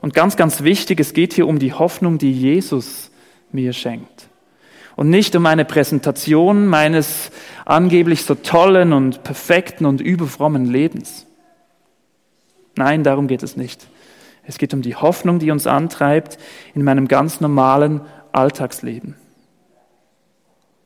Und 0.00 0.14
ganz, 0.14 0.36
ganz 0.36 0.62
wichtig, 0.62 1.00
es 1.00 1.14
geht 1.14 1.32
hier 1.32 1.48
um 1.48 1.58
die 1.58 1.72
Hoffnung, 1.72 2.18
die 2.18 2.32
Jesus 2.32 3.10
mir 3.50 3.72
schenkt. 3.72 4.28
Und 4.94 5.10
nicht 5.10 5.34
um 5.34 5.44
eine 5.46 5.64
Präsentation 5.64 6.66
meines 6.66 7.30
angeblich 7.64 8.24
so 8.24 8.34
tollen 8.34 8.92
und 8.92 9.24
perfekten 9.24 9.84
und 9.86 10.00
überfrommen 10.00 10.66
Lebens. 10.66 11.26
Nein, 12.76 13.02
darum 13.02 13.26
geht 13.26 13.42
es 13.42 13.56
nicht. 13.56 13.86
Es 14.44 14.58
geht 14.58 14.74
um 14.74 14.82
die 14.82 14.94
Hoffnung, 14.94 15.38
die 15.38 15.50
uns 15.50 15.66
antreibt 15.66 16.38
in 16.74 16.84
meinem 16.84 17.08
ganz 17.08 17.40
normalen 17.40 18.00
Alltagsleben. 18.32 19.16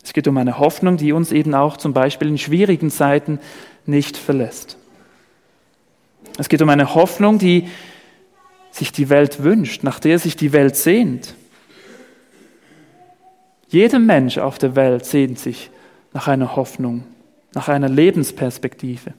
Es 0.02 0.12
geht 0.12 0.26
um 0.28 0.36
eine 0.38 0.58
Hoffnung, 0.58 0.96
die 0.96 1.12
uns 1.12 1.30
eben 1.30 1.54
auch 1.54 1.76
zum 1.76 1.92
Beispiel 1.92 2.28
in 2.28 2.38
schwierigen 2.38 2.90
Zeiten 2.90 3.38
nicht 3.86 4.16
verlässt. 4.16 4.79
Es 6.38 6.48
geht 6.48 6.62
um 6.62 6.68
eine 6.68 6.94
Hoffnung, 6.94 7.38
die 7.38 7.68
sich 8.70 8.92
die 8.92 9.08
Welt 9.08 9.42
wünscht, 9.42 9.82
nach 9.82 10.00
der 10.00 10.18
sich 10.18 10.36
die 10.36 10.52
Welt 10.52 10.76
sehnt. 10.76 11.34
Jeder 13.68 13.98
Mensch 13.98 14.38
auf 14.38 14.58
der 14.58 14.74
Welt 14.76 15.04
sehnt 15.04 15.38
sich 15.38 15.70
nach 16.12 16.28
einer 16.28 16.56
Hoffnung, 16.56 17.04
nach 17.54 17.68
einer 17.68 17.88
Lebensperspektive. 17.88 19.14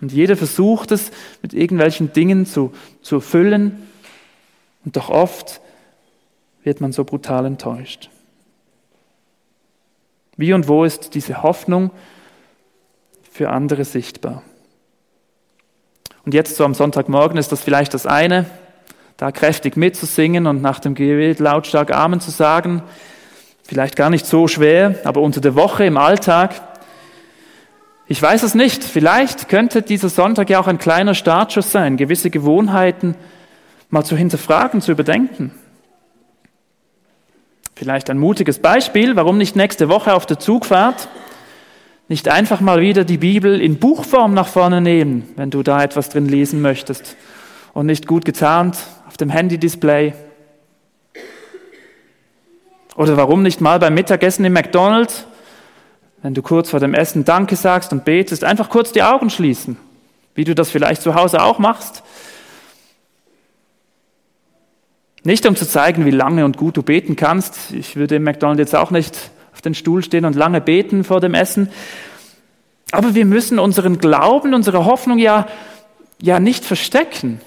Und 0.00 0.12
jeder 0.12 0.36
versucht 0.36 0.90
es 0.92 1.10
mit 1.42 1.54
irgendwelchen 1.54 2.12
Dingen 2.12 2.46
zu, 2.46 2.72
zu 3.02 3.16
erfüllen. 3.16 3.86
Und 4.84 4.96
doch 4.96 5.08
oft 5.08 5.60
wird 6.64 6.80
man 6.80 6.92
so 6.92 7.04
brutal 7.04 7.46
enttäuscht. 7.46 8.10
Wie 10.36 10.52
und 10.52 10.68
wo 10.68 10.84
ist 10.84 11.14
diese 11.14 11.42
Hoffnung 11.42 11.90
für 13.30 13.50
andere 13.50 13.84
sichtbar? 13.84 14.42
Und 16.26 16.34
jetzt 16.34 16.56
so 16.56 16.64
am 16.64 16.74
Sonntagmorgen 16.74 17.38
ist 17.38 17.50
das 17.52 17.62
vielleicht 17.62 17.94
das 17.94 18.04
eine, 18.04 18.44
da 19.16 19.32
kräftig 19.32 19.76
mitzusingen 19.76 20.46
und 20.46 20.60
nach 20.60 20.80
dem 20.80 20.94
Gebet 20.94 21.38
lautstark 21.38 21.90
Amen 21.94 22.20
zu 22.20 22.30
sagen. 22.30 22.82
Vielleicht 23.62 23.96
gar 23.96 24.10
nicht 24.10 24.26
so 24.26 24.46
schwer, 24.46 24.96
aber 25.04 25.22
unter 25.22 25.40
der 25.40 25.54
Woche 25.54 25.86
im 25.86 25.96
Alltag 25.96 26.60
ich 28.08 28.22
weiß 28.22 28.44
es 28.44 28.54
nicht. 28.54 28.84
Vielleicht 28.84 29.48
könnte 29.48 29.82
dieser 29.82 30.08
Sonntag 30.08 30.48
ja 30.48 30.60
auch 30.60 30.68
ein 30.68 30.78
kleiner 30.78 31.14
Startschuss 31.14 31.72
sein, 31.72 31.96
gewisse 31.96 32.30
Gewohnheiten 32.30 33.16
mal 33.90 34.04
zu 34.04 34.16
hinterfragen, 34.16 34.80
zu 34.80 34.92
überdenken. 34.92 35.50
Vielleicht 37.74 38.08
ein 38.08 38.18
mutiges 38.18 38.60
Beispiel, 38.60 39.16
warum 39.16 39.38
nicht 39.38 39.56
nächste 39.56 39.88
Woche 39.88 40.14
auf 40.14 40.24
der 40.24 40.38
Zugfahrt 40.38 41.08
nicht 42.08 42.28
einfach 42.28 42.60
mal 42.60 42.80
wieder 42.80 43.04
die 43.04 43.18
Bibel 43.18 43.60
in 43.60 43.78
Buchform 43.78 44.34
nach 44.34 44.48
vorne 44.48 44.80
nehmen, 44.80 45.28
wenn 45.36 45.50
du 45.50 45.62
da 45.62 45.82
etwas 45.82 46.08
drin 46.08 46.26
lesen 46.26 46.60
möchtest 46.60 47.16
und 47.74 47.86
nicht 47.86 48.06
gut 48.06 48.24
getarnt 48.24 48.78
auf 49.08 49.16
dem 49.16 49.30
Handy-Display. 49.30 50.14
Oder 52.96 53.16
warum 53.16 53.42
nicht 53.42 53.60
mal 53.60 53.78
beim 53.78 53.94
Mittagessen 53.94 54.44
im 54.44 54.52
McDonald's 54.52 55.26
wenn 56.26 56.34
du 56.34 56.42
kurz 56.42 56.70
vor 56.70 56.80
dem 56.80 56.92
Essen 56.92 57.24
Danke 57.24 57.54
sagst 57.54 57.92
und 57.92 58.04
betest, 58.04 58.42
einfach 58.42 58.68
kurz 58.68 58.90
die 58.90 59.04
Augen 59.04 59.30
schließen, 59.30 59.76
wie 60.34 60.42
du 60.42 60.56
das 60.56 60.70
vielleicht 60.70 61.02
zu 61.02 61.14
Hause 61.14 61.40
auch 61.40 61.60
machst. 61.60 62.02
Nicht 65.22 65.46
um 65.46 65.54
zu 65.54 65.68
zeigen, 65.68 66.04
wie 66.04 66.10
lange 66.10 66.44
und 66.44 66.56
gut 66.56 66.76
du 66.76 66.82
beten 66.82 67.14
kannst. 67.14 67.72
Ich 67.72 67.94
würde 67.94 68.16
im 68.16 68.24
McDonald's 68.24 68.58
jetzt 68.58 68.74
auch 68.74 68.90
nicht 68.90 69.30
den 69.66 69.74
Stuhl 69.74 70.02
stehen 70.02 70.24
und 70.24 70.36
lange 70.36 70.60
beten 70.60 71.04
vor 71.04 71.20
dem 71.20 71.34
Essen. 71.34 71.68
Aber 72.92 73.14
wir 73.14 73.26
müssen 73.26 73.58
unseren 73.58 73.98
Glauben, 73.98 74.54
unsere 74.54 74.84
Hoffnung 74.84 75.18
ja, 75.18 75.46
ja 76.22 76.40
nicht 76.40 76.64
verstecken. 76.64 77.40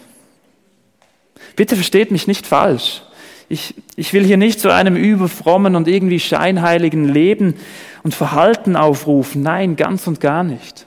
Bitte 1.55 1.75
versteht 1.75 2.12
mich 2.12 2.27
nicht 2.27 2.45
falsch. 2.45 3.01
Ich, 3.47 3.73
ich 3.95 4.13
will 4.13 4.23
hier 4.23 4.38
nicht 4.38 4.60
zu 4.60 4.71
einem 4.71 4.95
überfrommen 4.95 5.75
und 5.75 5.88
irgendwie 5.88 6.19
scheinheiligen 6.19 7.05
Leben 7.12 7.55
und 8.03 8.13
Verhalten 8.13 8.75
aufrufen. 8.75 9.41
Nein, 9.41 9.75
ganz 9.75 10.05
und 10.05 10.19
gar 10.19 10.43
nicht. 10.43 10.86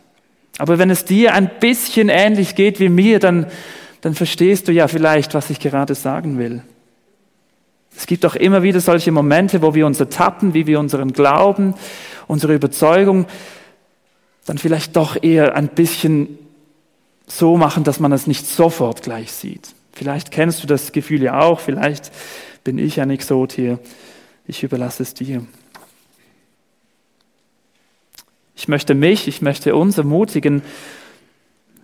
Aber 0.59 0.79
wenn 0.79 0.91
es 0.91 1.05
dir 1.05 1.35
ein 1.35 1.51
bisschen 1.61 2.09
ähnlich 2.09 2.55
geht 2.55 2.79
wie 2.79 2.89
mir, 2.89 3.19
dann, 3.19 3.47
dann 4.01 4.15
verstehst 4.15 4.69
du 4.69 4.73
ja 4.73 4.87
vielleicht, 4.87 5.35
was 5.35 5.51
ich 5.51 5.59
gerade 5.59 5.95
sagen 5.95 6.39
will. 6.39 6.63
Es 7.97 8.07
gibt 8.07 8.25
auch 8.25 8.35
immer 8.35 8.63
wieder 8.63 8.81
solche 8.81 9.13
Momente, 9.13 9.63
wo 9.63 9.75
wir 9.75 9.87
uns 9.87 10.01
ertappen, 10.01 10.55
wie 10.55 10.67
wir 10.67 10.81
unseren 10.81 11.13
Glauben, 11.13 11.75
unsere 12.27 12.55
Überzeugung 12.55 13.27
dann 14.45 14.59
vielleicht 14.59 14.97
doch 14.97 15.23
eher 15.23 15.55
ein 15.55 15.69
bisschen 15.69 16.39
so 17.27 17.57
machen, 17.57 17.85
dass 17.85 18.01
man 18.01 18.13
es 18.13 18.27
nicht 18.27 18.47
sofort 18.47 19.03
gleich 19.03 19.33
sieht. 19.33 19.75
Vielleicht 19.93 20.31
kennst 20.31 20.63
du 20.63 20.67
das 20.67 20.93
Gefühl 20.93 21.23
ja 21.23 21.41
auch, 21.41 21.61
vielleicht 21.61 22.11
bin 22.65 22.79
ich 22.79 23.01
ein 23.01 23.11
Exot 23.11 23.53
hier. 23.53 23.79
Ich 24.47 24.63
überlasse 24.63 25.03
es 25.03 25.15
dir. 25.15 25.47
Ich 28.57 28.69
möchte 28.69 28.95
mich, 28.95 29.29
ich 29.29 29.43
möchte 29.43 29.75
uns 29.75 29.99
ermutigen, 29.99 30.63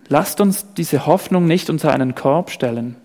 lasst 0.07 0.41
uns 0.41 0.73
diese 0.73 1.05
Hoffnung 1.05 1.45
nicht 1.45 1.69
unter 1.69 1.93
einen 1.93 2.15
Korb 2.15 2.51
stellen. 2.51 2.95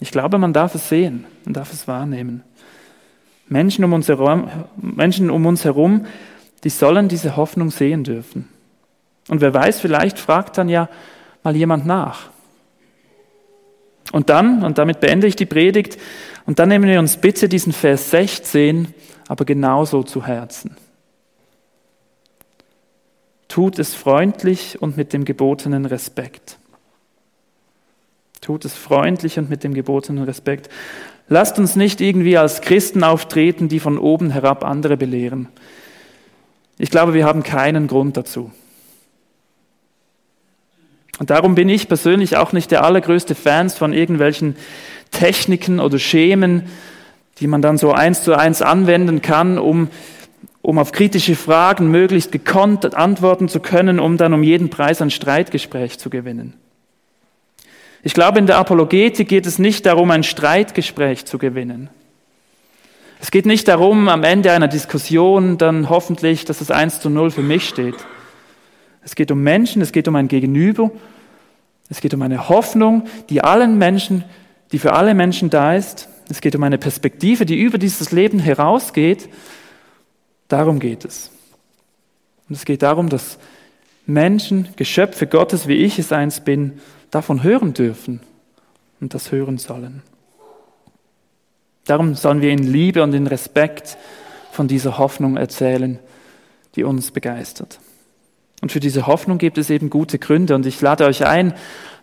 Ich 0.00 0.10
glaube, 0.10 0.38
man 0.38 0.52
darf 0.52 0.74
es 0.74 0.88
sehen, 0.88 1.26
man 1.44 1.54
darf 1.54 1.72
es 1.72 1.86
wahrnehmen. 1.86 2.42
Menschen 3.48 3.84
um 3.84 3.92
uns 3.92 4.08
herum, 4.08 4.48
Menschen 4.76 5.30
um 5.30 5.44
uns 5.46 5.64
herum, 5.64 6.06
die 6.64 6.70
sollen 6.70 7.08
diese 7.08 7.36
Hoffnung 7.36 7.70
sehen 7.70 8.04
dürfen. 8.04 8.48
Und 9.28 9.40
wer 9.40 9.52
weiß, 9.52 9.80
vielleicht 9.80 10.18
fragt 10.18 10.58
dann 10.58 10.68
ja 10.68 10.88
mal 11.42 11.54
jemand 11.54 11.86
nach. 11.86 12.30
Und 14.12 14.30
dann, 14.30 14.64
und 14.64 14.78
damit 14.78 15.00
beende 15.00 15.26
ich 15.26 15.36
die 15.36 15.46
Predigt, 15.46 15.98
und 16.46 16.58
dann 16.58 16.68
nehmen 16.68 16.88
wir 16.88 16.98
uns 16.98 17.16
bitte 17.16 17.48
diesen 17.48 17.72
Vers 17.72 18.10
16 18.10 18.94
aber 19.30 19.44
genauso 19.44 20.02
zu 20.02 20.26
Herzen. 20.26 20.76
Tut 23.46 23.78
es 23.78 23.94
freundlich 23.94 24.82
und 24.82 24.96
mit 24.96 25.12
dem 25.12 25.24
gebotenen 25.24 25.86
Respekt. 25.86 26.58
Tut 28.40 28.64
es 28.64 28.74
freundlich 28.74 29.38
und 29.38 29.50
mit 29.50 29.64
dem 29.64 29.74
gebotenen 29.74 30.24
Respekt. 30.24 30.70
Lasst 31.28 31.58
uns 31.58 31.76
nicht 31.76 32.00
irgendwie 32.00 32.36
als 32.38 32.60
Christen 32.60 33.04
auftreten, 33.04 33.68
die 33.68 33.80
von 33.80 33.98
oben 33.98 34.30
herab 34.30 34.64
andere 34.64 34.96
belehren. 34.96 35.48
Ich 36.78 36.90
glaube, 36.90 37.14
wir 37.14 37.26
haben 37.26 37.42
keinen 37.42 37.86
Grund 37.86 38.16
dazu. 38.16 38.50
Und 41.18 41.28
darum 41.28 41.54
bin 41.54 41.68
ich 41.68 41.86
persönlich 41.86 42.38
auch 42.38 42.54
nicht 42.54 42.70
der 42.70 42.82
allergrößte 42.82 43.34
Fans 43.34 43.74
von 43.74 43.92
irgendwelchen 43.92 44.56
Techniken 45.10 45.78
oder 45.78 45.98
Schemen, 45.98 46.64
die 47.38 47.46
man 47.46 47.60
dann 47.60 47.76
so 47.76 47.92
eins 47.92 48.22
zu 48.22 48.34
eins 48.34 48.62
anwenden 48.62 49.20
kann, 49.20 49.58
um, 49.58 49.88
um 50.62 50.78
auf 50.78 50.92
kritische 50.92 51.36
Fragen 51.36 51.90
möglichst 51.90 52.32
gekonnt 52.32 52.94
antworten 52.94 53.48
zu 53.48 53.60
können, 53.60 54.00
um 54.00 54.16
dann 54.16 54.32
um 54.32 54.42
jeden 54.42 54.70
Preis 54.70 55.02
ein 55.02 55.10
Streitgespräch 55.10 55.98
zu 55.98 56.08
gewinnen. 56.08 56.54
Ich 58.02 58.14
glaube, 58.14 58.38
in 58.38 58.46
der 58.46 58.56
Apologetik 58.56 59.28
geht 59.28 59.46
es 59.46 59.58
nicht 59.58 59.84
darum, 59.84 60.10
ein 60.10 60.22
Streitgespräch 60.22 61.26
zu 61.26 61.38
gewinnen. 61.38 61.90
Es 63.20 63.30
geht 63.30 63.44
nicht 63.44 63.68
darum, 63.68 64.08
am 64.08 64.24
Ende 64.24 64.52
einer 64.52 64.68
Diskussion 64.68 65.58
dann 65.58 65.90
hoffentlich, 65.90 66.46
dass 66.46 66.62
es 66.62 66.70
eins 66.70 67.00
zu 67.00 67.10
null 67.10 67.30
für 67.30 67.42
mich 67.42 67.68
steht. 67.68 67.96
Es 69.04 69.14
geht 69.14 69.30
um 69.30 69.42
Menschen, 69.42 69.82
es 69.82 69.92
geht 69.92 70.08
um 70.08 70.16
ein 70.16 70.28
Gegenüber, 70.28 70.90
es 71.90 72.00
geht 72.00 72.14
um 72.14 72.22
eine 72.22 72.48
Hoffnung, 72.48 73.04
die 73.28 73.42
allen 73.42 73.76
Menschen, 73.76 74.24
die 74.72 74.78
für 74.78 74.94
alle 74.94 75.14
Menschen 75.14 75.50
da 75.50 75.74
ist. 75.74 76.08
Es 76.30 76.40
geht 76.40 76.54
um 76.54 76.62
eine 76.62 76.78
Perspektive, 76.78 77.44
die 77.44 77.60
über 77.60 77.76
dieses 77.76 78.12
Leben 78.12 78.38
herausgeht. 78.38 79.28
Darum 80.48 80.78
geht 80.78 81.04
es. 81.04 81.30
Und 82.48 82.56
es 82.56 82.64
geht 82.64 82.82
darum, 82.82 83.10
dass 83.10 83.38
Menschen, 84.06 84.68
Geschöpfe 84.76 85.26
Gottes, 85.26 85.68
wie 85.68 85.74
ich 85.74 85.98
es 85.98 86.12
eins 86.12 86.40
bin, 86.40 86.80
davon 87.10 87.42
hören 87.42 87.74
dürfen 87.74 88.20
und 89.00 89.14
das 89.14 89.32
hören 89.32 89.58
sollen. 89.58 90.02
Darum 91.84 92.14
sollen 92.14 92.40
wir 92.40 92.50
in 92.50 92.62
Liebe 92.62 93.02
und 93.02 93.14
in 93.14 93.26
Respekt 93.26 93.96
von 94.52 94.68
dieser 94.68 94.98
Hoffnung 94.98 95.36
erzählen, 95.36 95.98
die 96.76 96.84
uns 96.84 97.10
begeistert. 97.10 97.80
Und 98.60 98.72
für 98.72 98.80
diese 98.80 99.06
Hoffnung 99.06 99.38
gibt 99.38 99.58
es 99.58 99.70
eben 99.70 99.90
gute 99.90 100.18
Gründe. 100.18 100.54
Und 100.54 100.66
ich 100.66 100.80
lade 100.80 101.06
euch 101.06 101.26
ein, 101.26 101.54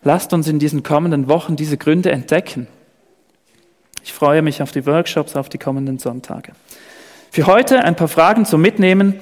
lasst 0.02 0.32
uns 0.32 0.48
in 0.48 0.58
diesen 0.58 0.82
kommenden 0.82 1.28
Wochen 1.28 1.56
diese 1.56 1.76
Gründe 1.76 2.10
entdecken. 2.10 2.66
Ich 4.02 4.12
freue 4.12 4.42
mich 4.42 4.62
auf 4.62 4.72
die 4.72 4.84
Workshops, 4.86 5.36
auf 5.36 5.48
die 5.48 5.58
kommenden 5.58 5.98
Sonntage. 5.98 6.52
Für 7.30 7.46
heute 7.46 7.84
ein 7.84 7.94
paar 7.94 8.08
Fragen 8.08 8.44
zum 8.44 8.60
Mitnehmen, 8.60 9.20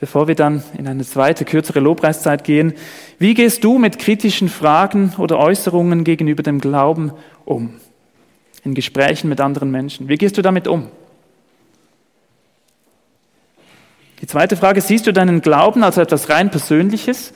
bevor 0.00 0.28
wir 0.28 0.34
dann 0.34 0.62
in 0.76 0.86
eine 0.86 1.04
zweite, 1.04 1.44
kürzere 1.44 1.80
Lobpreiszeit 1.80 2.44
gehen. 2.44 2.74
Wie 3.18 3.34
gehst 3.34 3.64
du 3.64 3.78
mit 3.78 3.98
kritischen 3.98 4.48
Fragen 4.48 5.12
oder 5.18 5.38
Äußerungen 5.38 6.04
gegenüber 6.04 6.42
dem 6.42 6.60
Glauben 6.60 7.12
um? 7.44 7.74
In 8.64 8.74
Gesprächen 8.74 9.28
mit 9.28 9.40
anderen 9.40 9.70
Menschen. 9.70 10.08
Wie 10.08 10.16
gehst 10.16 10.38
du 10.38 10.42
damit 10.42 10.68
um? 10.68 10.88
Die 14.20 14.26
zweite 14.26 14.56
Frage, 14.56 14.80
siehst 14.80 15.06
du 15.06 15.12
deinen 15.12 15.42
Glauben 15.42 15.82
als 15.84 15.98
etwas 15.98 16.30
rein 16.30 16.50
Persönliches? 16.50 17.32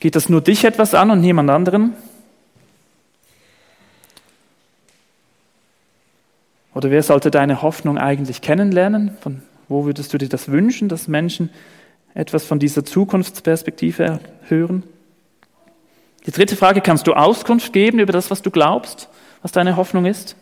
Geht 0.00 0.16
das 0.16 0.28
nur 0.28 0.40
dich 0.40 0.64
etwas 0.64 0.94
an 0.94 1.10
und 1.10 1.20
niemand 1.20 1.50
anderen? 1.50 1.94
Oder 6.74 6.90
wer 6.90 7.02
sollte 7.02 7.30
deine 7.30 7.62
Hoffnung 7.62 7.98
eigentlich 7.98 8.40
kennenlernen? 8.40 9.16
Von 9.20 9.42
wo 9.68 9.84
würdest 9.84 10.12
du 10.12 10.18
dir 10.18 10.28
das 10.28 10.50
wünschen, 10.50 10.88
dass 10.88 11.08
Menschen 11.08 11.50
etwas 12.14 12.44
von 12.44 12.58
dieser 12.58 12.84
Zukunftsperspektive 12.84 14.20
hören? 14.48 14.84
Die 16.26 16.30
dritte 16.30 16.56
Frage, 16.56 16.80
kannst 16.80 17.06
du 17.06 17.12
Auskunft 17.12 17.72
geben 17.72 17.98
über 17.98 18.12
das, 18.12 18.30
was 18.30 18.42
du 18.42 18.50
glaubst, 18.50 19.08
was 19.42 19.52
deine 19.52 19.76
Hoffnung 19.76 20.06
ist? 20.06 20.36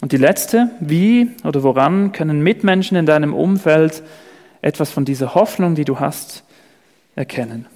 Und 0.00 0.12
die 0.12 0.16
letzte, 0.16 0.70
wie 0.80 1.30
oder 1.44 1.62
woran 1.62 2.12
können 2.12 2.40
Mitmenschen 2.40 2.96
in 2.96 3.06
deinem 3.06 3.34
Umfeld 3.34 4.02
etwas 4.62 4.90
von 4.90 5.04
dieser 5.04 5.34
Hoffnung, 5.34 5.74
die 5.74 5.84
du 5.84 6.00
hast, 6.00 6.44
erkennen? 7.16 7.66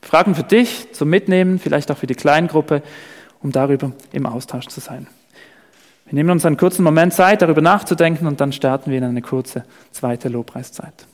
Fragen 0.00 0.34
für 0.34 0.44
dich 0.44 0.92
zum 0.92 1.08
Mitnehmen, 1.08 1.58
vielleicht 1.58 1.90
auch 1.90 1.98
für 1.98 2.06
die 2.06 2.14
Kleingruppe, 2.14 2.82
um 3.42 3.52
darüber 3.52 3.92
im 4.12 4.26
Austausch 4.26 4.68
zu 4.68 4.80
sein. 4.80 5.08
Wir 6.06 6.14
nehmen 6.14 6.30
uns 6.30 6.44
einen 6.44 6.56
kurzen 6.56 6.82
Moment 6.84 7.14
Zeit, 7.14 7.42
darüber 7.42 7.62
nachzudenken 7.62 8.26
und 8.26 8.40
dann 8.40 8.52
starten 8.52 8.90
wir 8.90 8.98
in 8.98 9.04
eine 9.04 9.22
kurze 9.22 9.64
zweite 9.90 10.28
Lobpreiszeit. 10.28 11.06